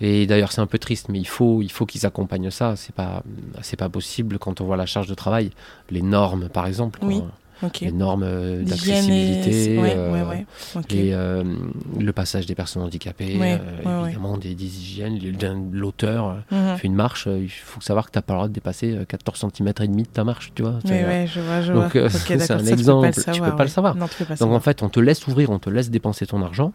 [0.00, 2.74] et d'ailleurs, c'est un peu triste, mais il faut, il faut qu'ils accompagnent ça.
[2.74, 3.22] C'est pas,
[3.60, 5.50] c'est pas possible quand on voit la charge de travail,
[5.90, 6.98] les normes, par exemple.
[6.98, 7.08] quoi.
[7.80, 10.46] Les normes euh, d'accessibilité, ouais, euh, ouais,
[10.90, 11.44] euh,
[11.98, 13.38] le passage des personnes handicapées,
[14.04, 15.18] évidemment des, des hygiènes,
[15.72, 16.76] l'auteur Mhm.
[16.76, 19.04] fait une marche, il faut savoir que tu n'as pas le droit de dépasser euh,
[19.04, 20.78] 14 cm et demi de ta marche, tu vois.
[20.84, 23.94] Je vois, je donc, c'est un exemple, tu le peux pas le savoir.
[23.94, 26.72] Donc en fait, on te laisse ouvrir, on te laisse dépenser ton argent,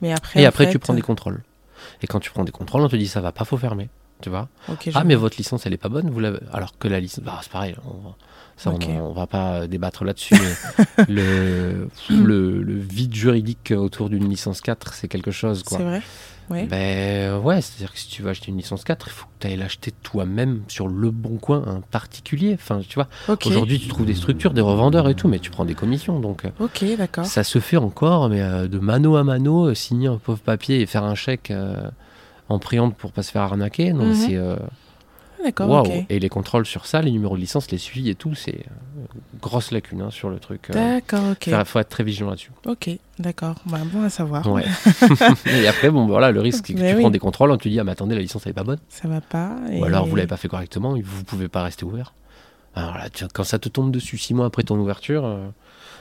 [0.00, 1.42] Mais après, et après fait, tu prends des contrôles.
[2.02, 3.88] Et quand tu prends des contrôles, on te dit ça va pas, faut fermer.
[4.22, 4.48] Tu vois
[4.94, 5.22] Ah, mais vois.
[5.22, 6.38] votre licence, elle est pas bonne, vous l'avez.
[6.52, 7.74] Alors que la licence, bah, c'est pareil.
[7.84, 8.14] On...
[8.56, 10.36] Ça, on- on, va pas débattre là-dessus.
[11.08, 15.78] le, le, le vide juridique autour d'une licence 4, c'est quelque chose, quoi.
[15.78, 16.02] C'est vrai
[16.50, 16.66] Ouais.
[16.66, 19.46] Ben ouais, c'est-à-dire que si tu veux acheter une licence 4, il faut que tu
[19.46, 22.52] ailles l'acheter toi-même sur le bon coin, un particulier.
[22.52, 23.08] Enfin, tu vois,
[23.46, 26.20] aujourd'hui, tu trouves des structures, des revendeurs et tout, mais tu prends des commissions.
[26.20, 27.24] Donc, euh, Ok, d'accord.
[27.24, 30.82] ça se fait encore, mais euh, de mano à mano, euh, signer un pauvre papier
[30.82, 31.88] et faire un chèque euh,
[32.50, 33.92] en priant pour pas se faire arnaquer.
[33.94, 34.14] Donc, Mhm.
[34.14, 34.36] c'est.
[35.44, 35.86] Euh, D'accord.
[36.08, 39.04] Et les contrôles sur ça, les numéros de licence, les suivis et tout, c'est euh,
[39.40, 40.66] grosse lacune hein, sur le truc.
[40.70, 41.64] Il D'accord, ok.
[41.64, 42.50] faut être très vigilant là-dessus.
[42.66, 43.56] Ok, d'accord.
[43.66, 44.46] Bah, bon à savoir.
[44.50, 44.64] Ouais.
[45.46, 47.00] et après, bon, voilà, le risque, c'est que Mais tu oui.
[47.02, 48.78] prends des contrôles, on te dit, ah, mais attendez, la licence, elle est pas bonne.
[48.88, 49.56] Ça va pas.
[49.72, 52.12] Ou alors, vous l'avez pas fait correctement, vous pouvez pas rester ouvert.
[52.74, 55.46] Alors là, tu- quand ça te tombe dessus six mois après ton ouverture, euh,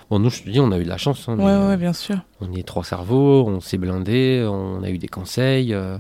[0.10, 1.30] bon, nous, je te dis, on a eu de la chance.
[1.30, 2.18] hein, Ouais, euh, ouais, bien sûr.
[2.42, 5.74] on est trois cerveaux, on s'est blindé, on a eu des conseils.
[5.74, 5.98] euh,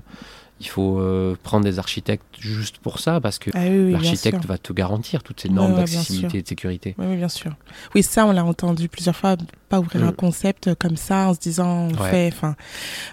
[0.59, 3.93] il faut euh, prendre des architectes juste pour ça, parce que Ah oui, oui, bien
[3.99, 6.95] l'architecte va te garantir toutes ces normes d'accessibilité et de sécurité.
[6.97, 7.51] Oui, bien sûr.
[7.95, 9.35] Oui, ça, on l'a entendu plusieurs fois,
[9.67, 10.07] pas ouvrir Mm.
[10.07, 12.09] un concept comme ça en se disant, on Ouais.
[12.11, 12.55] fait, enfin,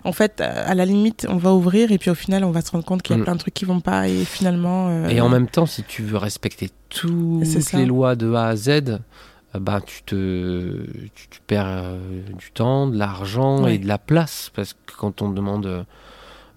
[0.04, 2.60] en fait, euh, à la limite, on va ouvrir et puis au final, on va
[2.60, 3.24] se rendre compte qu'il y a Mm.
[3.24, 4.88] plein de trucs qui vont pas et finalement.
[4.88, 8.56] euh, Et en même temps, si tu veux respecter toutes les lois de A à
[8.56, 13.74] Z, euh, bah, tu, te, tu, tu perds euh, du temps, de l'argent Ouais.
[13.74, 14.52] et de la place.
[14.54, 15.84] Parce que quand on te demande.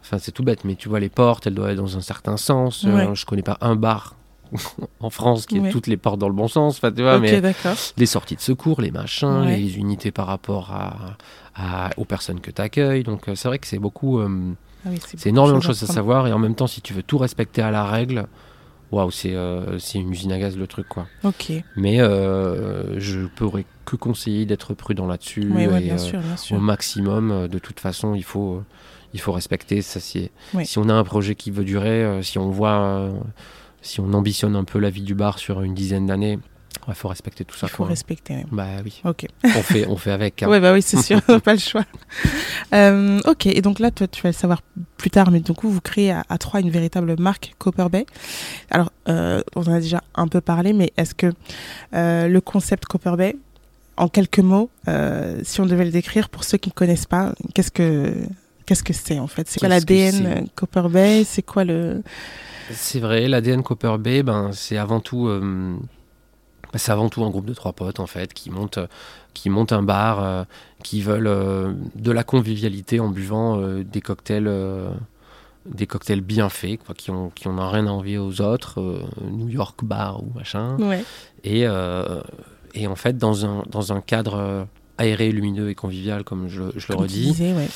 [0.04, 2.01] Euh, Enfin, c'est tout bête, mais tu vois, les portes, elles doivent être dans un
[2.01, 2.86] certain sens.
[2.86, 3.16] Euh, Ouais.
[3.16, 4.16] je connais pas un bar
[4.99, 5.70] en France qui ait Ouais.
[5.72, 6.78] toutes les portes dans le bon sens.
[6.78, 7.41] Enfin, tu vois, mais
[7.97, 9.58] les sorties de secours, les machins, Ouais.
[9.58, 11.16] les unités par rapport à,
[11.56, 13.04] à- aux personnes que tu accueilles.
[13.04, 14.20] Donc, euh, c'est vrai que c'est beaucoup.
[14.20, 14.54] euh,
[14.86, 15.95] Ah oui, c'est énormément de choses à prendre.
[15.95, 18.28] savoir et en même temps, si tu veux tout respecter à la règle,
[18.91, 21.08] waouh, c'est euh, une usine à gaz le truc quoi.
[21.24, 21.51] Ok.
[21.78, 26.34] Mais euh, je pourrais que conseiller d'être prudent là-dessus ouais, et bien euh, sûr, bien
[26.34, 26.60] au sûr.
[26.60, 27.32] maximum.
[27.32, 28.64] euh, De toute façon, il faut euh,
[29.14, 29.99] il faut respecter ça.
[29.99, 30.30] Si
[30.78, 33.14] on a un projet qui veut durer, euh, si on voit, euh,
[33.82, 36.39] si on ambitionne un peu la vie du bar sur une dizaine d'années,
[36.88, 37.68] il faut respecter tout ça.
[37.68, 37.88] Il faut quoi.
[37.88, 38.45] respecter.
[38.51, 39.26] Bah oui, Ok.
[39.45, 40.43] on fait on fait avec.
[40.43, 40.49] hein.
[40.49, 41.86] Ouais, bah oui, c'est sûr, pas le choix.
[42.74, 44.61] Euh, ok, et donc là, toi, tu vas le savoir
[44.97, 48.05] plus tard, mais du coup, vous créez à, à trois une véritable marque Copper Bay.
[48.70, 51.32] Alors, on en a déjà un peu parlé, mais est-ce que
[51.93, 53.36] le concept Copper Bay,
[53.95, 57.34] en quelques mots, euh, si on devait le décrire pour ceux qui ne connaissent pas,
[57.53, 58.14] qu'est-ce que
[58.66, 59.47] qu'est-ce que c'est en fait?
[59.47, 61.24] C'est quoi l'ADN euh, Copper Bay?
[61.24, 62.01] C'est quoi le
[62.72, 65.39] C'est vrai, l'ADN Copper Bay, ben, c'est avant tout, euh,
[66.72, 68.80] ben, c'est avant tout un groupe de trois potes en fait qui montent,
[69.34, 70.43] qui montent un bar, euh,
[70.84, 74.89] qui veulent euh, de la convivialité en buvant euh, des cocktails, euh,
[75.66, 79.01] des cocktails bien faits, quoi, qui ont, qui ont rien à envier aux autres, euh,
[79.32, 81.03] New York bar ou machin, Ouais.
[81.43, 82.22] et euh,
[82.76, 84.64] et en fait dans un dans un cadre euh,
[84.97, 87.22] aéré, lumineux et convivial comme je, je le redis.
[87.32, 87.68] disais, ouais.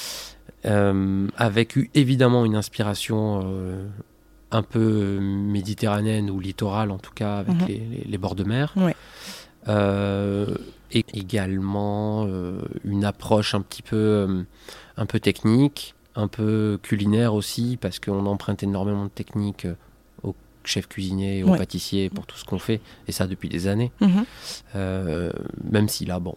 [0.65, 3.85] Euh, avec eu évidemment une inspiration euh,
[4.51, 7.67] un peu euh, méditerranéenne ou littorale en tout cas avec Mhm.
[7.67, 8.73] les, les- les bords de mer.
[9.67, 10.55] Euh,
[10.91, 12.25] et également
[12.85, 14.45] une approche un petit peu,
[14.95, 19.67] un peu technique, un peu culinaire aussi parce qu'on emprunte énormément de techniques
[20.23, 20.33] aux
[20.63, 21.57] chefs cuisiniers, aux Ouais.
[21.57, 23.91] pâtissiers pour tout ce qu'on fait et ça depuis des années.
[23.99, 24.25] Mhm.
[24.75, 25.31] Euh,
[25.69, 26.35] même si là, bon,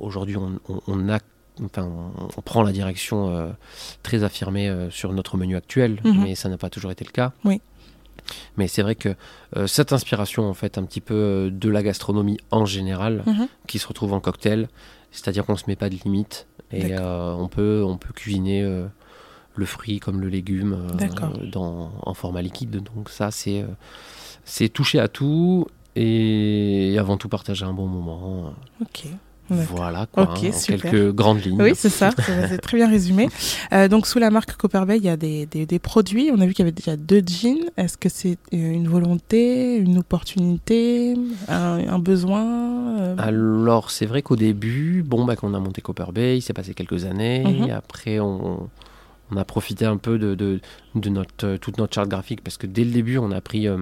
[0.00, 1.20] aujourd'hui, on, on- on a,
[1.64, 1.90] enfin,
[2.36, 3.50] on prend la direction euh,
[4.02, 6.22] très affirmée euh, sur notre menu actuel, Mhm.
[6.22, 7.32] mais ça n'a pas toujours été le cas.
[7.44, 7.60] Oui.
[8.56, 9.14] Mais c'est vrai que
[9.56, 13.48] euh, cette inspiration, en fait, un petit peu de la gastronomie en général, Mhm.
[13.66, 14.68] qui se retrouve en cocktail,
[15.10, 18.62] c'est-à-dire qu'on se met pas de limite et on peut, on peut cuisiner.
[19.54, 20.86] le fruit comme le légume
[21.52, 22.82] dans, en format liquide.
[22.82, 23.66] Donc ça, c'est
[24.46, 28.54] c'est toucher à tout et avant tout partager un bon moment.
[28.80, 29.04] Ok.
[29.70, 31.60] Voilà quoi, hein, en quelques grandes lignes.
[31.60, 32.10] Oui, c'est ça,
[32.48, 33.28] c'est très bien résumé.
[33.72, 36.30] Euh, donc, sous la marque Copper Bay, il y a des, des, des produits.
[36.32, 37.70] On a vu qu'il y avait déjà deux jeans.
[37.76, 41.14] Est-ce que c'est euh, une volonté, une opportunité,
[41.48, 46.06] un, un besoin euh, Alors c'est vrai qu'au début, bon bah qu'on a monté Copper
[46.12, 47.44] Bay, il s'est passé quelques années.
[47.44, 47.68] Mhm.
[47.68, 48.68] Et après on,
[49.32, 50.60] on a profité un peu de, de,
[50.94, 53.66] de notre, euh, toute notre charte graphique parce que dès le début on a pris,
[53.66, 53.78] euh,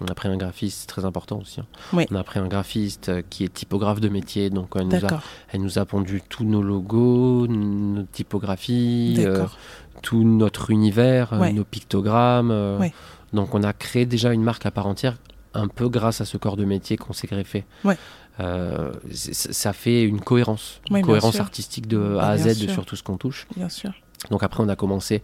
[0.00, 1.60] on a pris un graphiste très important aussi.
[1.60, 1.66] hein.
[1.94, 2.04] Oui.
[2.10, 5.00] On a pris un graphiste euh, qui est typographe de métier, donc elle nous a,
[5.00, 9.56] D'accord, elle nous a pondu tous nos logos, notre typographie, euh, d'accord.
[10.02, 11.52] tout notre univers, Ouais.
[11.52, 12.50] nos pictogrammes.
[12.78, 12.92] Ouais.
[13.32, 15.16] Donc on a créé déjà une marque à part entière,
[15.54, 17.64] un peu grâce à ce corps de métier qu'on s'est greffé.
[17.84, 17.96] Ouais.
[19.12, 21.42] ça fait une cohérence, une cohérence sûr.
[21.42, 22.70] artistique de Bah, A à Z sûr.
[22.70, 23.46] sur tout ce qu'on touche.
[23.56, 23.92] Bien sûr.
[24.30, 25.22] Donc après, on a commencé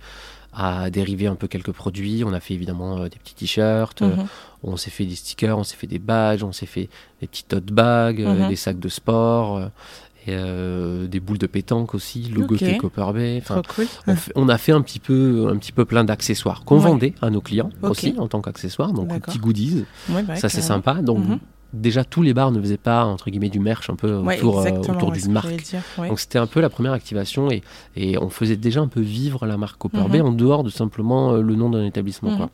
[0.52, 2.24] à dériver un peu quelques produits.
[2.24, 4.26] On a fait évidemment euh, des petits t-shirts, euh, Mhm.
[4.64, 6.88] on s'est fait des stickers, on s'est fait des badges, on s'est fait
[7.20, 8.48] des petites tote bags, euh, Mhm.
[8.48, 9.60] des sacs de sport,
[10.26, 10.36] et,
[11.08, 12.80] des boules de pétanque aussi, logoté Ok.
[12.80, 13.38] Copper Bay.
[13.40, 13.86] Enfin, Trop cool.
[14.34, 16.82] on, a fait un petit peu, un petit peu plein d'accessoires qu'on Ouais.
[16.82, 19.84] vendait à nos clients aussi en tant qu'accessoires, donc petits goodies.
[20.10, 20.94] Ouais, bah, ça c'est sympa.
[20.94, 21.38] Donc Mhm.
[21.72, 24.60] Déjà tous les bars ne faisaient pas entre guillemets du merch un peu Ouais, autour,
[24.60, 25.48] euh, autour d'une marque.
[25.62, 26.08] dire, ouais.
[26.08, 27.62] Donc c'était un peu la première activation et,
[27.96, 30.02] et on faisait déjà un peu vivre la marque Copper.
[30.10, 32.30] Bay en dehors de simplement euh, le nom d'un établissement.
[32.30, 32.36] Mhm.
[32.38, 32.50] quoi.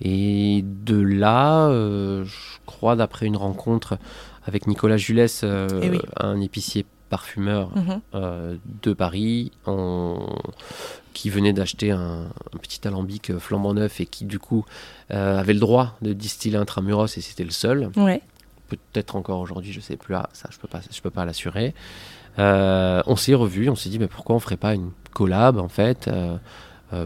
[0.00, 3.98] Et de là, euh, je crois d'après une rencontre
[4.46, 6.00] avec Nicolas Julès, euh, Eh oui.
[6.18, 8.00] un épicier parfumeur Mhm.
[8.14, 10.36] euh, de Paris, en-
[11.14, 14.64] qui venait d'acheter un, un petit alambic euh, flambant neuf et qui du coup
[15.10, 18.22] euh, avait le droit de distiller intramuros et c'était le seul Ouais.
[18.68, 20.14] peut-être encore aujourd'hui, je sais plus.
[20.14, 21.74] Ah, ça, je peux pas, je peux pas l'assurer.
[22.38, 25.68] Euh, on s'est revu, on s'est dit, mais pourquoi on ferait pas une collab en
[25.68, 26.08] fait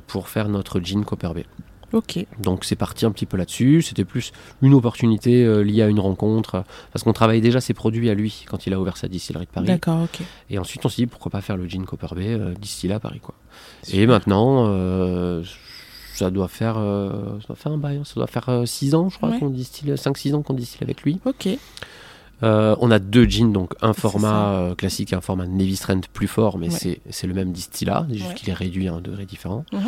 [0.06, 1.46] pour faire notre jean Copper Bay.
[1.92, 2.24] Ok.
[2.40, 3.82] Donc c'est parti un petit peu là-dessus.
[3.82, 4.32] C'était plus
[4.62, 6.62] une opportunité euh, liée à une rencontre, euh,
[6.92, 9.50] parce qu'on travaillait déjà ses produits à lui quand il a ouvert sa distillerie de
[9.50, 9.66] Paris.
[9.66, 10.20] D'accord, ok.
[10.50, 13.00] Et ensuite on s'est dit pourquoi pas faire le jean Copper Bay euh, distillé à
[13.00, 13.34] Paris quoi.
[13.92, 15.42] Et maintenant euh,
[16.14, 18.02] ça doit faire ça doit faire un bail, hein.
[18.04, 19.38] ça doit faire 6 ans je crois Ouais.
[19.38, 21.20] qu'on distille 5 6 ans qu'on distille avec lui.
[21.24, 21.48] Ok.
[22.42, 26.08] Euh, on a deux jeans, donc un format euh, classique et un format Navy Strength
[26.12, 26.98] plus fort, mais Ouais.
[27.10, 28.34] c'est- le même distillat, juste Ouais.
[28.34, 29.64] qu'il est réduit à un degré différent.
[29.72, 29.80] Mhm.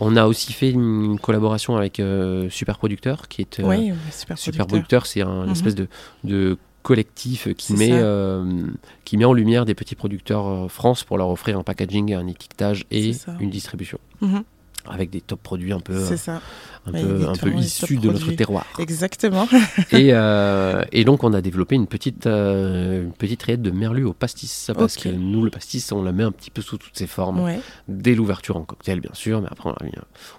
[0.00, 3.64] On a aussi fait une collaboration avec euh, Super Producteur, qui est euh,
[4.10, 5.06] super, Super producteur.
[5.06, 5.52] C'est un Mhm.
[5.52, 5.86] espèce de,
[6.24, 8.66] de collectif qui met, euh,
[9.04, 12.26] qui met en lumière des petits producteurs euh, France pour leur offrir un packaging, un
[12.26, 13.98] étiquetage et une distribution.
[14.20, 14.42] Mhm.
[14.88, 16.40] Avec des top produits un peu, ça.
[16.86, 18.66] un Ouais, peu, un peu issus de notre terroir.
[18.78, 19.48] Exactement.
[19.92, 24.04] et, euh, et donc on a développé une petite, euh, une petite rillette de merlu
[24.04, 24.70] au pastis.
[24.76, 27.40] Parce que nous, le pastis, on la met un petit peu sous toutes ses formes.
[27.42, 27.60] Ouais.
[27.88, 29.92] Dès l'ouverture en cocktail, bien sûr, mais après on l'a mis,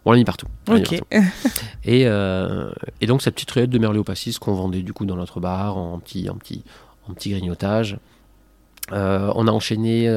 [0.05, 0.47] on l'a mis partout.
[0.67, 1.05] On mis partout.
[1.83, 2.71] Et, euh,
[3.01, 5.39] et donc cette petite rillette de merlu au pastis qu'on vendait du coup dans notre
[5.39, 6.63] bar en petit, en petit,
[7.09, 7.97] en petit grignotage.
[8.91, 10.07] Euh, on a enchaîné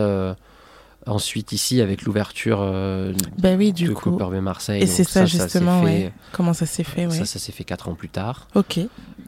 [1.07, 4.19] ensuite ici avec l'ouverture euh, Bah oui, du de coup.
[4.43, 4.83] Marseille.
[4.83, 6.13] Et c'est ça, s'est justement, ouais.
[6.33, 7.17] Comment ça s'est fait, ouais.
[7.17, 8.49] Ça, ça s'est fait 4 ans plus tard.
[8.55, 8.81] Ok.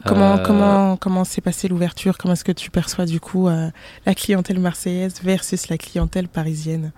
[0.06, 2.16] Comment Euh, comment comment s'est passée l'ouverture?
[2.18, 3.70] Comment est-ce que tu perçois du coup euh,
[4.06, 6.92] la clientèle marseillaise versus la clientèle parisienne?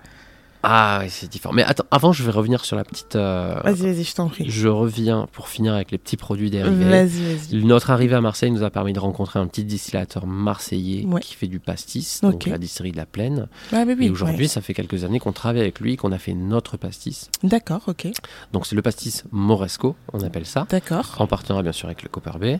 [0.65, 1.53] Ah, c'est différent.
[1.53, 3.17] Mais attends, avant, je vais revenir sur la petite.
[3.17, 4.45] euh, Vas-y, vas-y, je t'en prie.
[4.49, 6.85] Je reviens pour finir avec les petits produits dérivés.
[6.89, 7.63] Vas-y, vas-y.
[7.65, 11.19] Notre arrivée à Marseille nous a permis de rencontrer un petit distillateur marseillais Ouais.
[11.19, 12.45] qui fait du pastis, donc Ok.
[12.45, 13.47] la distillerie de la Plaine.
[13.73, 14.47] Ah, oui, oui, Et aujourd'hui, ouais.
[14.47, 17.29] ça fait quelques années qu'on travaille avec lui, qu'on a fait notre pastis.
[17.43, 18.07] D'accord, ok.
[18.53, 21.15] Donc c'est le pastis Moresco, on appelle ça, D'accord.
[21.19, 22.59] en partenariat bien sûr avec le Copper Bay.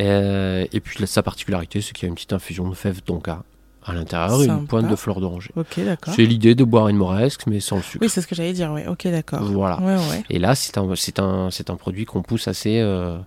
[0.00, 3.42] Euh, et puis sa particularité, c'est qu'il y a une petite infusion de fèves tonka
[3.84, 5.50] à l'intérieur une pointe de fleur d'oranger.
[5.56, 6.14] Ok, d'accord.
[6.14, 8.02] C'est l'idée de boire une moresque, mais sans le sucre.
[8.02, 8.86] Oui, c'est ce que j'allais dire, ouais.
[8.86, 9.42] Ok, d'accord.
[9.42, 9.78] Voilà.
[9.80, 10.24] Ouais, ouais.
[10.30, 13.18] Et là, c'est un, un, un produit qu'on pousse assez, euh,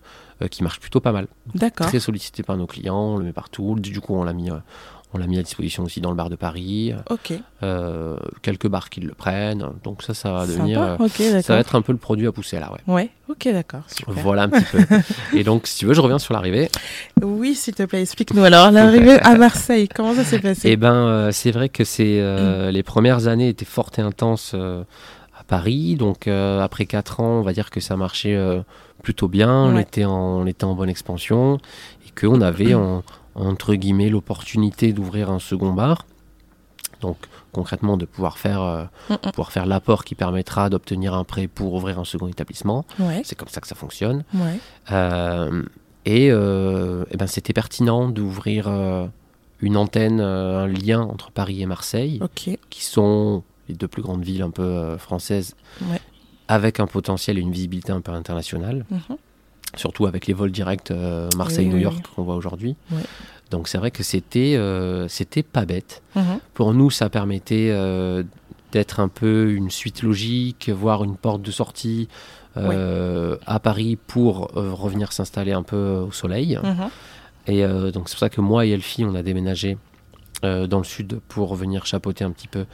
[0.42, 1.28] euh, qui marche plutôt pas mal.
[1.54, 1.88] D'accord.
[1.88, 3.76] Très sollicité par nos clients, on le met partout.
[3.80, 4.58] Du coup, on l'a mis, euh,
[5.14, 6.94] on l'a mis à disposition aussi dans le bar de Paris.
[7.10, 7.34] Ok.
[7.64, 9.66] Euh, quelques bars qui le prennent.
[9.84, 11.04] Donc ça, ça va devenir, Sympa.
[11.04, 12.94] euh, ça va être un peu le produit à pousser là, ouais.
[12.94, 13.10] Ouais.
[13.30, 13.82] Ok, d'accord.
[14.08, 14.80] Voilà un petit peu.
[15.38, 16.70] Et donc, si tu veux, je reviens sur l'arrivée.
[17.22, 19.88] Oui, s'il te plaît, explique-nous alors l'arrivée à Marseille.
[19.88, 20.70] Comment ça s'est passé?
[20.72, 24.54] Eh ben, euh, c'est vrai que c'est euh, les premières années étaient fortes et intenses
[24.54, 25.96] à Paris.
[25.96, 28.38] Donc, après 4 ans, on va dire que ça marchait
[29.04, 29.52] plutôt bien.
[29.54, 31.60] On, était en, on était en bonne expansion
[32.06, 33.04] et qu'on avait, en-
[33.38, 36.06] entre guillemets, l'opportunité d'ouvrir un second bar.
[37.02, 37.18] Donc,
[37.52, 39.32] concrètement, de pouvoir faire, euh, Mm, mm.
[39.32, 42.86] pouvoir faire l'apport qui permettra d'obtenir un prêt pour ouvrir un second établissement.
[43.00, 43.22] Ouais.
[43.24, 44.24] C'est comme ça que ça fonctionne.
[44.34, 44.60] Ouais.
[44.92, 45.62] Euh,
[46.06, 48.68] et euh, eh ben, c'était pertinent d'ouvrir
[49.62, 52.20] une antenne, un lien entre Paris et Marseille,
[52.70, 56.00] qui sont les deux plus grandes villes un peu françaises, Ouais.
[56.48, 59.18] avec un potentiel et une visibilité un peu internationale, Mhm.
[59.78, 62.10] Surtout avec les vols directs euh, Marseille-New oui, York oui.
[62.16, 62.76] qu'on voit aujourd'hui.
[63.50, 66.02] Donc c'est vrai que c'était euh, c'était pas bête.
[66.16, 66.40] Mhm.
[66.54, 68.24] Pour nous, ça permettait euh,
[68.72, 72.08] d'être un peu une suite logique, voire une porte de sortie
[72.56, 76.58] à Paris pour revenir s'installer un peu au soleil.
[76.62, 76.90] Mhm.
[77.46, 77.62] Et
[77.92, 79.78] donc c'est pour ça que moi et Elfie, on a déménagé
[80.42, 82.66] dans le sud pour venir chapeauter un petit peu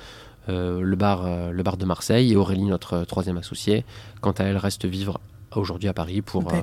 [0.48, 2.32] le, bar, le bar de Marseille.
[2.32, 3.84] Et Aurélie, notre troisième associée,
[4.22, 5.20] quant à elle, reste vivre
[5.60, 6.62] aujourd'hui à Paris pour, euh,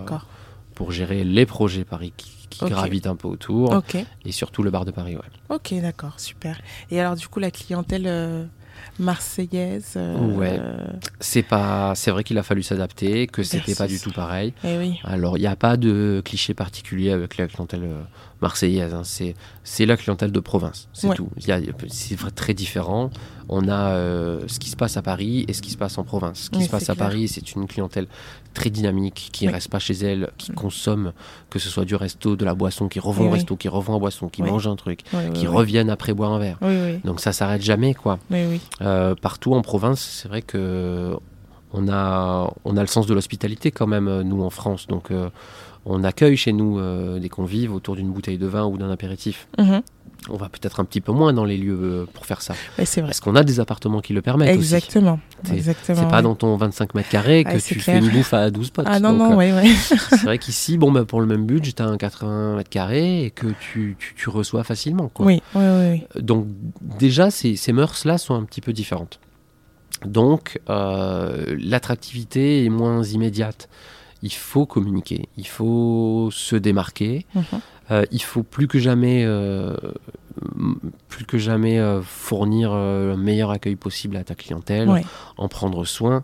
[0.74, 2.30] pour gérer les projets Paris qui,
[2.64, 3.82] gravitent un peu autour.
[4.24, 5.22] Et surtout le bar de Paris, ouais.
[5.56, 6.60] Ok, d'accord, super.
[6.90, 8.44] Et alors, du coup, la clientèle euh,
[8.98, 9.94] marseillaise.
[9.96, 10.60] euh, Ouais.
[11.20, 14.52] C'est pas, c'est vrai qu'il a fallu s'adapter, que c'était pas du tout pareil.
[14.64, 14.98] Eh oui.
[15.04, 17.88] Alors il n'y a pas de cliché particulier avec la clientèle
[18.40, 18.94] marseillaise.
[18.94, 19.02] hein.
[19.04, 19.34] C'est
[19.64, 21.16] c'est la clientèle de province, c'est Ouais.
[21.16, 21.28] tout.
[21.88, 23.10] C'est très différent.
[23.48, 26.04] On a euh, ce qui se passe à Paris et ce qui se passe en
[26.04, 26.42] province.
[26.44, 27.08] Ce qui Oui, se passe à clair.
[27.08, 28.06] Paris, c'est une clientèle
[28.54, 29.54] très dynamique qui ne Oui.
[29.54, 30.54] reste pas chez elle, qui Mm.
[30.54, 31.12] consomme,
[31.50, 33.96] que ce soit du resto, de la boisson, qui revend Oui, au resto, qui revend
[33.96, 35.00] à boisson, qui mange un truc,
[35.34, 36.58] qui reviennent après boire un verre.
[37.04, 38.18] Donc ça s'arrête jamais, quoi.
[38.82, 41.16] Euh, partout en province, c'est vrai que
[41.72, 44.88] on a, on a le sens de l'hospitalité quand même, euh, nous en France.
[44.88, 45.30] Donc euh,
[45.86, 49.46] on accueille chez nous euh, des convives autour d'une bouteille de vin ou d'un apéritif.
[49.58, 49.80] Mhm.
[50.28, 52.54] On va peut-être un petit peu moins dans les lieux euh, pour faire ça.
[52.78, 53.02] Ouais, vrai.
[53.02, 54.54] Parce qu'on a des appartements qui le permettent.
[54.54, 55.18] Exactement.
[55.44, 55.62] C'est-.
[55.82, 56.22] C'est pas ouais.
[56.22, 58.00] dans ton 25 mètres carrés que Ah, tu clair.
[58.00, 58.86] fais une bouffe à 12 potes.
[58.88, 59.74] Ah non, Donc, non, euh, oui, oui.
[60.10, 63.24] C'est vrai qu'ici, bon, bah, pour le même budget, tu as un 80 mètres carrés
[63.24, 65.08] et que tu, tu, tu reçois facilement.
[65.08, 65.24] Quoi.
[65.26, 66.02] Oui, oui, oui.
[66.14, 66.22] oui.
[66.22, 66.46] Donc
[66.98, 69.20] déjà, ces, ces mœurs-là sont un petit peu différentes.
[70.04, 73.68] Donc euh, l'attractivité est moins immédiate.
[74.22, 77.44] Il faut communiquer, il faut se démarquer, Mhm.
[77.92, 79.74] Euh, il faut plus que jamais, euh,
[81.08, 85.04] plus que jamais euh, fournir le meilleur accueil possible à ta clientèle, Ouais.
[85.36, 86.22] en prendre soin.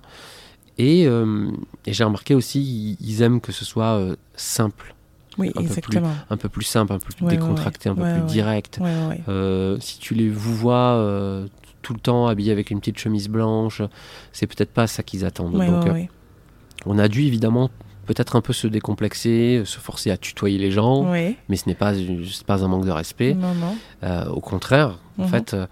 [0.78, 3.98] Et, et j'ai remarqué aussi, ils, ils aiment que ce soit
[4.36, 4.94] simple,
[5.38, 6.10] Oui, peu plus- exactement.
[6.30, 8.78] un peu plus simple, un peu plus Ouais, ouais, décontracté, un peu plus direct.
[9.80, 11.02] Si tu les vous vois
[11.82, 13.80] tout le temps habillés avec une petite chemise blanche,
[14.32, 15.54] c'est peut-être pas ça qu'ils attendent.
[15.54, 15.84] Donc,
[16.84, 17.70] on a dû évidemment
[18.06, 21.02] peut-être un peu se décomplexer, se forcer à tutoyer les gens,
[21.48, 21.92] mais ce n'est pas,
[22.46, 23.34] pas un manque de respect.
[23.34, 23.76] Non, non.
[24.04, 25.28] Euh, au contraire, en Mhm.
[25.28, 25.66] fait, euh,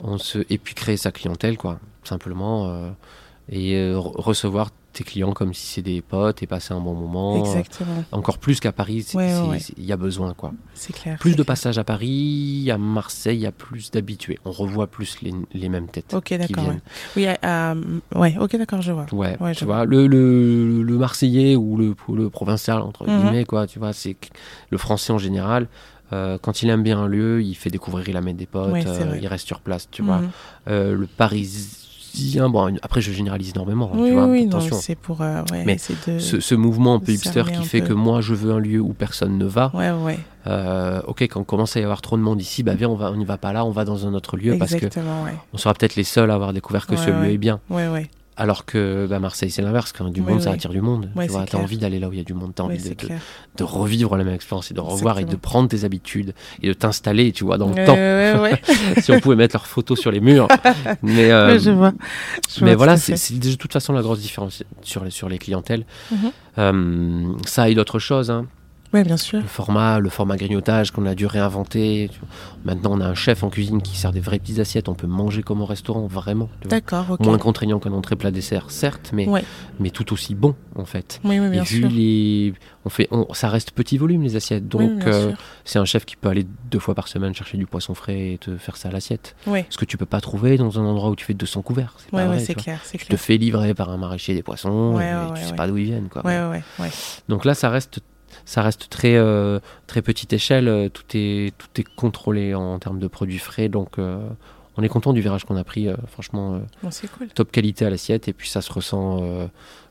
[0.00, 2.90] on se et puis créer sa clientèle, quoi, simplement, euh,
[3.50, 7.36] et re- recevoir tes clients comme si c'est des potes et passer un bon moment.
[7.36, 8.04] Exactement.
[8.12, 10.52] Encore plus qu'à Paris, Ouais, ouais, il y a besoin, quoi.
[10.74, 11.18] C'est clair.
[11.18, 11.46] Plus de clair.
[11.46, 14.38] passages à Paris, à Marseille, il y a plus d'habitués.
[14.44, 16.12] On revoit plus les, les mêmes têtes.
[16.14, 16.68] Ok, d'accord.
[16.68, 16.78] Ouais.
[17.16, 19.06] Oui, euh, euh, ouais, ok, d'accord, je vois.
[19.12, 23.16] Ouais, tu je vois, le, le, le Marseillais ou le, le provincial, entre Mhm.
[23.20, 24.16] guillemets, quoi, tu vois, c'est
[24.70, 25.68] le Français en général,
[26.12, 29.16] euh, quand il aime bien un lieu, il fait découvrir, il amène des potes, euh,
[29.20, 30.18] il reste sur place, tu vois.
[30.18, 30.30] Mhm.
[30.98, 31.06] Le
[32.12, 34.76] Parisien, bon, après je généralise énormément, hein, Oui, tu vois, oui, attention.
[34.80, 35.22] c'est pour.
[35.22, 36.18] euh, ouais, Mais de.
[36.18, 37.88] ce, ce mouvement un peu hipster qui fait peu.
[37.88, 40.18] que moi je veux un lieu où personne ne va, Ouais, ouais.
[40.46, 42.96] euh, ok, quand on commence à y avoir trop de monde ici, bah viens, on
[42.96, 44.86] va, on n'y va pas là, on va dans un autre lieu parce que
[45.52, 47.60] on sera peut-être les seuls à avoir découvert que ce lieu est bien.
[47.70, 48.08] Ouais, ouais.
[48.40, 49.92] Alors que bah, Marseille, c'est l'inverse.
[49.92, 51.10] Quand il y a du Oui, monde, ça attire du monde.
[51.14, 51.60] Ouais, tu vois, clair.
[51.62, 52.94] envie d'aller là où il y a du monde, t'as Ouais, envie
[53.58, 56.32] de, revivre la même expérience et de revoir et de prendre tes habitudes
[56.62, 57.94] et de t'installer, tu vois, dans le temps.
[57.94, 58.60] ouais,
[59.02, 60.48] si on pouvait mettre leurs photos sur les murs.
[61.02, 61.92] Mais, euh, je vois.
[62.48, 65.38] Je mais vois voilà, c'est de toute façon la grosse différence sur les, sur les
[65.38, 65.84] clientèles.
[66.10, 66.18] Mhm.
[66.58, 68.30] Euh, ça et d'autres choses.
[68.30, 68.46] hein.
[68.92, 69.40] Bien sûr.
[69.40, 72.10] Le format, le format grignotage qu'on a dû réinventer.
[72.64, 74.88] Maintenant, on a un chef en cuisine qui sert des vraies petites assiettes.
[74.88, 76.48] On peut manger comme au restaurant, vraiment.
[76.64, 77.20] D'accord, ok.
[77.20, 79.44] Moins contraignant qu'un entrée plat dessert, certes, mais, Ouais.
[79.78, 81.20] mais tout aussi bon en fait.
[81.24, 81.88] Oui, oui, Et bien vu sûr.
[81.88, 85.32] les, on fait, on- ça reste petit volume les assiettes, Oui, donc euh,
[85.64, 88.38] c'est un chef qui peut aller deux fois par semaine chercher du poisson frais et
[88.38, 89.36] te faire ça à l'assiette.
[89.46, 89.66] Ouais.
[89.70, 91.94] Ce que tu peux pas trouver dans un endroit où tu fais 200 couverts.
[91.98, 94.34] C'est Ouais, pas ouais, vrai, c'est tu clair, Tu te fais livrer par un maraîcher
[94.34, 96.22] des poissons, et tu sais pas d'où ils viennent quoi.
[97.28, 98.00] Donc là, ça reste,
[98.44, 100.68] ça reste très, euh, très petite échelle.
[100.68, 103.68] euh, Tout est, tout est contrôlé en, termes de produits frais.
[103.68, 104.18] Donc, euh,
[104.76, 105.88] on est content du virage qu'on a pris.
[105.88, 107.28] euh, franchement, Bon, c'est cool.
[107.28, 108.28] top qualité à l'assiette.
[108.28, 109.22] Et puis, ça se ressent,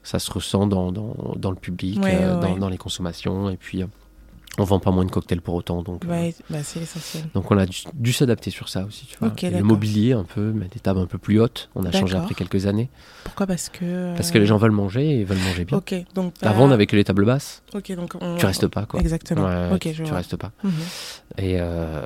[0.04, 2.60] ça se ressent dans, dans, dans le public, Ouais, ouais, dans, ouais.
[2.60, 3.50] dans les consommations.
[3.50, 3.84] Et puis,
[4.58, 5.84] on vend pas moins de cocktails pour autant.
[5.84, 7.24] Donc, euh, bah, c'est l'essentiel.
[7.34, 9.06] donc on a dû, dû s'adapter sur ça aussi.
[9.06, 9.30] Tu vois.
[9.30, 11.70] Ok, Et le mobilier un peu, des tables un peu plus hautes.
[11.76, 12.90] On a changé après quelques années.
[13.24, 13.48] Pourquoi?
[13.48, 14.14] Parce que.
[14.16, 15.78] Parce que les gens veulent manger et veulent manger bien.
[15.78, 16.34] Ok, donc.
[16.42, 17.62] Avant, on pas- n'avait que les tables basses.
[17.74, 18.16] Ok, donc.
[18.20, 18.36] On...
[18.38, 19.00] Tu restes pas, quoi.
[19.00, 19.46] Exactement.
[19.46, 20.18] Ouais, tu, je tu vois.
[20.18, 20.52] restes pas.
[20.64, 20.72] Mhm.
[21.38, 22.04] Et, euh,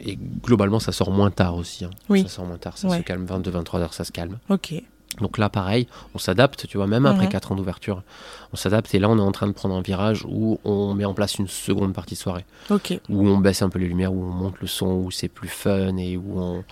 [0.00, 1.84] et globalement, ça sort moins tard aussi.
[1.84, 1.90] hein.
[2.08, 2.22] Oui.
[2.22, 2.98] Ça sort moins tard, ça Ouais.
[2.98, 3.26] se calme.
[3.26, 4.38] 22-23 heures, ça se calme.
[4.48, 4.74] Ok.
[5.20, 7.30] Donc là, pareil, on s'adapte, tu vois, même après Mhm.
[7.32, 8.02] 4 ans d'ouverture,
[8.52, 8.94] on s'adapte.
[8.94, 11.36] Et là, on est en train de prendre un virage où on met en place
[11.38, 12.98] une seconde partie de soirée, Ok.
[13.10, 15.48] où on baisse un peu les lumières, où on monte le son, où c'est plus
[15.48, 16.64] fun et où on,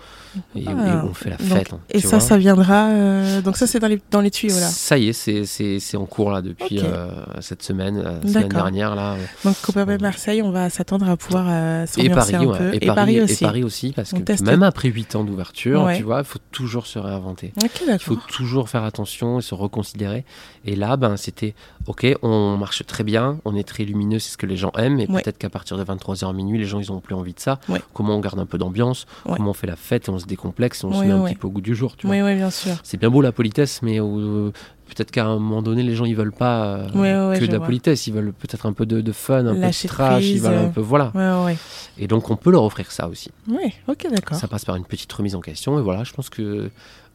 [0.57, 1.03] et, où- et Ah.
[1.05, 1.72] où on fait la Donc, fête.
[1.74, 2.20] hein, et ça, vois.
[2.20, 2.88] ça viendra.
[2.88, 4.68] euh, Donc, ça, c'est dans les, dans les tuyaux, là.
[4.68, 7.11] Ça y est, c'est- en cours là depuis euh,
[7.41, 9.14] cette semaine, la semaine dernière là.
[9.14, 12.59] euh, Donc, Copenhague et Marseille, on va s'attendre à pouvoir euh, Et Paris, un ouais.
[12.59, 12.74] peu.
[12.74, 13.45] et, Paris, aussi.
[13.45, 14.45] et Paris aussi, parce On que teste.
[14.45, 15.97] même après 8 ans d'ouverture, Ouais.
[15.99, 17.53] tu vois, il faut toujours se réinventer.
[17.62, 18.07] Ok, d'accord.
[18.31, 20.24] Toujours faire attention et se reconsidérer.
[20.64, 21.55] Et là, ben, c'était
[21.87, 25.01] ok, on marche très bien, on est très lumineux, c'est ce que les gens aiment.
[25.01, 25.20] Et Ouais.
[25.22, 27.59] peut-être qu'à partir de 23h minuit, les gens, ils n'ont plus envie de ça.
[27.68, 27.83] Ouais.
[27.93, 29.35] Comment on garde un peu d'ambiance Ouais.
[29.37, 31.35] Comment on fait la fête et on se décomplexe et on se met un petit
[31.35, 31.97] peu au goût du jour.
[31.97, 32.16] Tu vois.
[32.16, 32.74] Oui, oui, bien sûr.
[32.85, 34.51] C'est bien beau la politesse, mais euh,
[34.87, 37.53] peut-être qu'à un moment donné, les gens, ils veulent pas euh, Ouais, ouais, que de
[37.53, 37.66] la vois.
[37.66, 38.07] politesse.
[38.07, 40.24] Ils veulent peut-être un peu de, de fun, un Lâcher peu de trash.
[40.24, 41.11] Ils veulent un peu, voilà.
[41.45, 41.57] Ouais.
[41.99, 43.31] Et donc, on peut leur offrir ça aussi.
[43.49, 44.37] Oui, ok, d'accord.
[44.39, 45.78] Ça passe par une petite remise en question.
[45.78, 46.70] Et voilà, je pense que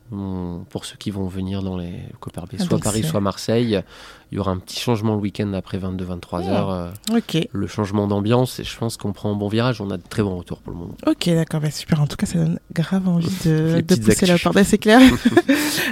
[0.10, 3.82] pour ceux qui vont venir dans les Copper Bay, Ah, soit Paris, soit Marseille,
[4.36, 6.50] il y aura un petit changement le week-end après 22-23 Oh.
[6.50, 6.70] heures.
[6.70, 9.80] euh, Ok, le changement d'ambiance, et je pense qu'on prend un bon virage.
[9.80, 10.96] On a de très bons retours pour le moment.
[11.08, 12.02] ok, d'accord, bah super.
[12.02, 14.54] En tout cas, ça donne grave envie de, de pousser la porte.
[14.56, 15.00] Bah, c'est clair.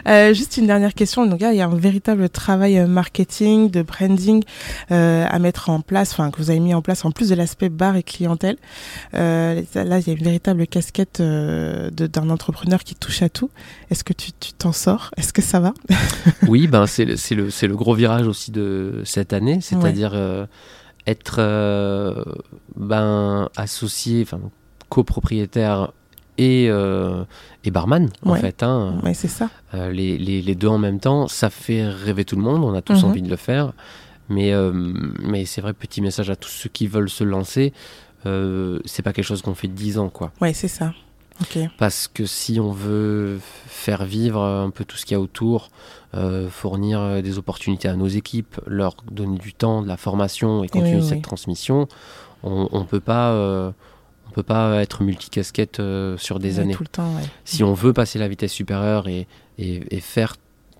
[0.07, 1.25] Euh, juste une dernière question.
[1.25, 4.43] Donc, là, il y a un véritable travail euh, marketing, de branding
[4.91, 7.35] euh, à mettre en place, enfin que vous avez mis en place en plus de
[7.35, 8.57] l'aspect bar et clientèle.
[9.13, 13.49] Là, il y a une véritable casquette d'un entrepreneur qui touche à tout.
[13.91, 15.11] Est-ce que tu t'en sors?
[15.17, 15.73] Est-ce que ça va?
[16.47, 17.15] Oui, ben c'est le,
[17.67, 20.45] le gros virage aussi de cette année, c'est-à-dire euh,
[21.07, 22.23] être euh,
[22.75, 24.39] ben, associé, enfin
[24.89, 25.91] copropriétaire
[26.37, 27.23] et, euh,
[27.63, 28.63] et barman en fait.
[28.63, 28.99] Hein.
[29.03, 29.49] Ouais, c'est ça.
[29.73, 32.81] Les, les, les deux en même temps, ça fait rêver tout le monde, on a
[32.81, 33.09] tous Mhm.
[33.09, 33.73] envie de le faire.
[34.29, 34.53] Mais,
[35.21, 37.73] mais c'est vrai, petit message à tous ceux qui veulent se lancer,
[38.25, 40.31] c'est pas quelque chose qu'on fait 10 ans, quoi.
[40.41, 40.93] Ouais, c'est ça.
[41.77, 45.69] Parce que si on veut faire vivre un peu tout ce qu'il y a autour,
[46.15, 50.63] euh, fournir euh, des opportunités à nos équipes, leur donner du temps, de la formation
[50.63, 51.21] et continuer oui, cette oui.
[51.21, 51.87] transmission,
[52.43, 53.31] on ne peut pas...
[53.31, 53.71] euh,
[54.27, 55.79] on peut pas être multicasquette
[56.17, 56.73] sur des années.
[56.73, 57.21] Tout le temps, ouais.
[57.45, 59.27] Si on veut passer la vitesse supérieure et,
[59.59, 60.37] et, et faire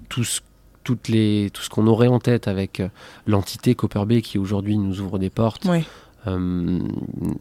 [0.09, 0.41] tout ce,
[0.83, 2.81] toutes les, tout ce qu'on aurait en tête avec
[3.27, 5.83] l'entité Copper Bay qui aujourd'hui nous ouvre des portes, Ouais.
[6.25, 6.79] Euh,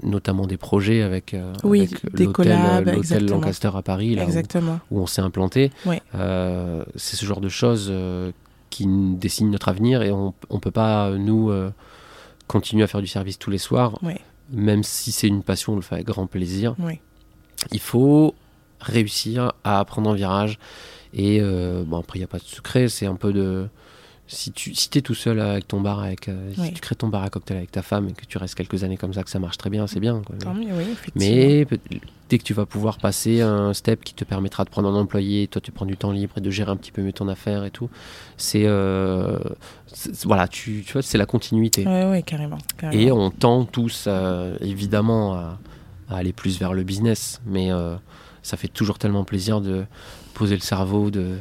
[0.03, 3.26] notamment des projets avec, euh, Oui, avec l'hôtel.
[3.26, 4.26] Lancaster à Paris, là
[4.91, 5.70] où, on s'est implanté.
[6.14, 8.33] Euh, c'est ce genre de choses euh,
[8.70, 11.53] qui dessinent notre avenir et on ne peut pas, nous,
[12.49, 13.99] continuer à faire du service tous les soirs,
[14.51, 16.74] même si c'est une passion, on le fait avec grand plaisir.
[17.70, 18.35] Il faut
[18.80, 20.59] réussir à prendre un virage.
[21.14, 23.68] Et bon, après, il n'y a pas de secret, c'est un peu de.
[24.29, 26.66] Si tu si es tout seul avec ton bar, avec, euh, Oui.
[26.68, 28.83] si tu crées ton bar à cocktail avec ta femme et que tu restes quelques
[28.83, 30.23] années comme ça, que ça marche très bien, c'est bien.
[30.25, 30.37] quoi.
[30.39, 31.20] Tant mieux, oui, effectivement.
[31.37, 31.66] Mais
[32.31, 35.49] dès que tu vas pouvoir passer un step qui te permettra de prendre un employé,
[35.49, 37.64] toi tu prends du temps libre et de gérer un petit peu mieux ton affaire
[37.66, 37.91] et tout,
[38.39, 39.39] c'est euh,
[40.25, 41.85] voilà, tu, tu vois, c'est la continuité.
[41.87, 42.59] Ouais, carrément.
[42.79, 43.03] carrément.
[43.03, 45.59] Et on tend tous euh, évidemment à,
[46.09, 47.68] à aller plus vers le business, mais
[48.43, 49.85] ça fait toujours tellement plaisir de
[50.33, 51.37] poser le cerveau, de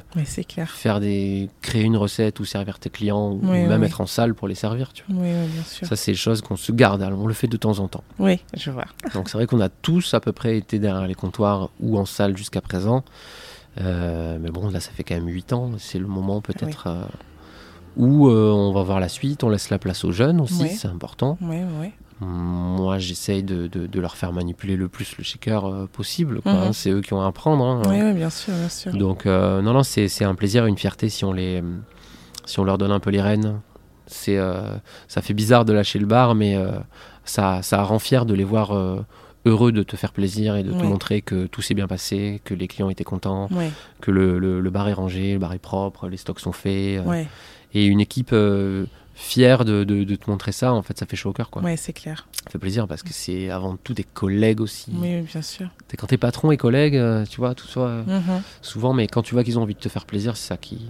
[0.47, 0.69] clair.
[0.69, 3.87] faire des, créer une recette ou servir tes clients, ou Oui, même oui.
[3.87, 4.93] être en salle pour les servir.
[4.93, 5.21] Tu vois.
[5.23, 5.87] Oui, oui, bien sûr.
[5.87, 8.03] Ça, c'est des choses qu'on se garde, alors on le fait de temps en temps.
[8.19, 8.85] Oui, je vois.
[9.13, 12.05] Donc c'est vrai qu'on a tous à peu près été derrière les comptoirs ou en
[12.05, 13.03] salle jusqu'à présent.
[13.79, 15.71] Euh, mais bon, là, ça fait quand même 8 ans.
[15.77, 17.03] C'est le moment peut-être euh,
[17.95, 19.43] où euh, on va voir la suite.
[19.43, 21.37] On laisse la place aux jeunes aussi, c'est important.
[21.41, 21.91] Oui, oui.
[22.21, 26.41] Moi, j'essaye de, de- de leur faire manipuler le plus le shaker euh, possible.
[26.41, 26.59] quoi, Mhm.
[26.59, 26.73] hein.
[26.73, 27.65] C'est eux qui ont à apprendre.
[27.65, 27.81] hein.
[27.87, 28.93] Oui, oui, bien sûr, bien sûr.
[28.93, 31.63] Donc, euh, non, non, c'est un plaisir une fierté si on, les,
[32.45, 33.59] si on leur donne un peu les rênes.
[34.05, 34.61] C'est, euh,
[35.07, 36.57] ça fait bizarre de lâcher le bar, mais
[37.25, 38.71] ça, ça rend fier de les voir
[39.45, 42.53] heureux de te faire plaisir et de te montrer que tout s'est bien passé, que
[42.53, 43.47] les clients étaient contents,
[44.01, 47.01] que le, le- le bar est rangé, le bar est propre, les stocks sont faits.
[47.05, 47.27] ouais,
[47.73, 48.31] Et une équipe
[49.21, 51.49] fière de, de- de te montrer ça, en fait, ça fait chaud au cœur.
[51.49, 51.61] Quoi.
[51.61, 52.27] ouais, c'est clair.
[52.43, 54.91] Ça fait plaisir parce que c'est avant tout des collègues aussi.
[54.93, 55.69] Oui, bien sûr.
[55.97, 58.41] Quand t'es patron et collègues, euh, tu vois, tout ça, euh, Mhm.
[58.61, 60.87] souvent, mais quand tu vois qu'ils ont envie de te faire plaisir, c'est ça qui,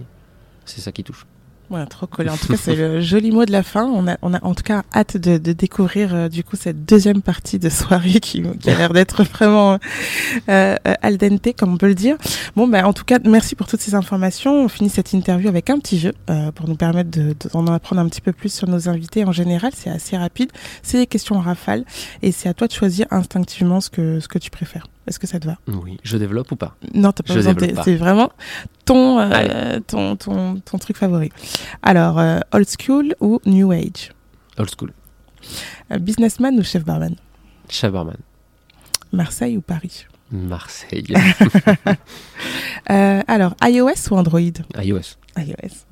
[0.64, 1.26] c'est ça qui touche.
[1.70, 2.28] Ouais, trop collé.
[2.28, 3.84] En tout cas, c'est le joli mot de la fin.
[3.86, 6.84] On a, on a en tout cas hâte de, de découvrir euh, du coup cette
[6.84, 9.78] deuxième partie de soirée qui, qui a l'air d'être vraiment euh,
[10.86, 12.16] euh, al dente, comme on peut le dire.
[12.56, 14.64] Bon, ben en tout cas, merci pour toutes ces informations.
[14.64, 17.66] On finit cette interview avec un petit jeu euh, pour nous permettre de- de- d'en
[17.68, 19.24] apprendre un petit peu plus sur nos invités.
[19.24, 20.50] En général, c'est assez rapide.
[20.82, 21.84] C'est des questions en rafale
[22.20, 24.88] et c'est à toi de choisir instinctivement ce que ce que tu préfères.
[25.06, 26.76] Est-ce que ça te va Oui, je développe ou pas?
[26.94, 27.82] Non, t'as pas Je besoin.
[27.84, 28.30] C'est vraiment
[28.84, 31.30] ton, euh, ton, ton, ton truc favori.
[31.82, 34.12] Alors, euh, old school ou new age?
[34.58, 34.92] Old school.
[35.90, 37.16] Euh, Businessman ou chef barman?
[37.68, 38.16] Chaberman.
[39.12, 40.06] Marseille ou Paris?
[40.30, 41.04] Marseille.
[42.86, 44.40] Alors, iOS ou Android?
[44.78, 45.16] iOS.
[45.38, 45.86] iOS.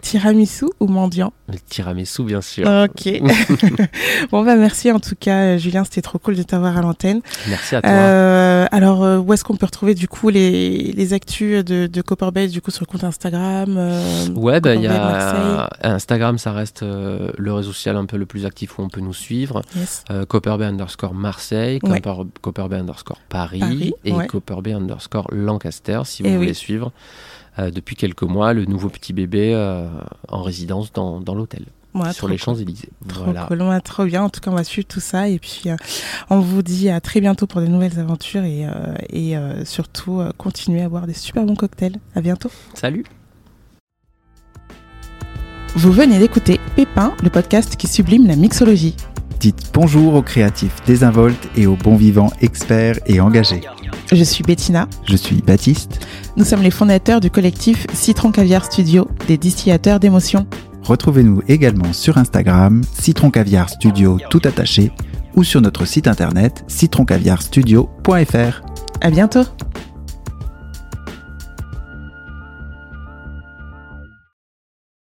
[0.00, 1.32] Tiramisu ou mendiant?
[1.48, 2.66] Le tiramisu, bien sûr.
[2.66, 3.08] Ok.
[4.30, 7.20] bon, bah merci en tout cas, euh, Julien, c'était trop cool de t'avoir à l'antenne.
[7.48, 7.90] Merci à toi.
[7.90, 12.02] Euh, alors, euh, où est-ce qu'on peut retrouver du coup les, les actus de, de
[12.02, 16.52] Copperbase du coup sur le compte Instagram euh, Ouais, bah, il y a Instagram, ça
[16.52, 19.62] reste euh, le réseau social un peu le plus actif où on peut nous suivre.
[19.76, 20.04] Yes.
[20.10, 22.00] Euh, Copperbay underscore Marseille, Ouais.
[22.00, 24.26] Copper- Copperbay underscore Paris, Paris, et ouais.
[24.26, 26.54] Copperbay underscore Lancaster si vous Eh voulez oui.
[26.54, 26.92] suivre.
[27.58, 29.86] Euh, depuis quelques mois, le nouveau petit bébé euh,
[30.28, 32.36] en résidence dans, dans l'hôtel, Ouais, sur les.
[32.38, 32.88] Champs-Élysées.
[33.06, 33.44] Trop Voilà.
[33.44, 34.24] cool, ouais, trop bien.
[34.24, 35.76] En tout cas, on va suivre tout ça et puis euh,
[36.28, 40.20] on vous dit à très bientôt pour de nouvelles aventures et, euh, et euh, surtout
[40.36, 42.00] continuez à boire des super bons cocktails.
[42.16, 42.50] À bientôt.
[42.74, 43.04] Salut
[45.76, 48.96] Vous venez d'écouter Pépin, le podcast qui sublime la mixologie.
[49.40, 53.60] Dites bonjour aux créatifs désinvoltes et aux bons vivants experts et engagés.
[54.12, 54.88] Je suis Bettina.
[55.08, 56.06] Je suis Baptiste.
[56.36, 60.46] Nous sommes les fondateurs du collectif Citron Caviar Studio, des distillateurs d'émotions.
[60.84, 64.92] Retrouvez-nous également sur Instagram, Citron Caviar Studio tout attaché,
[65.34, 68.62] ou sur notre site internet citroncaviarstudio.fr.
[69.00, 69.44] À bientôt!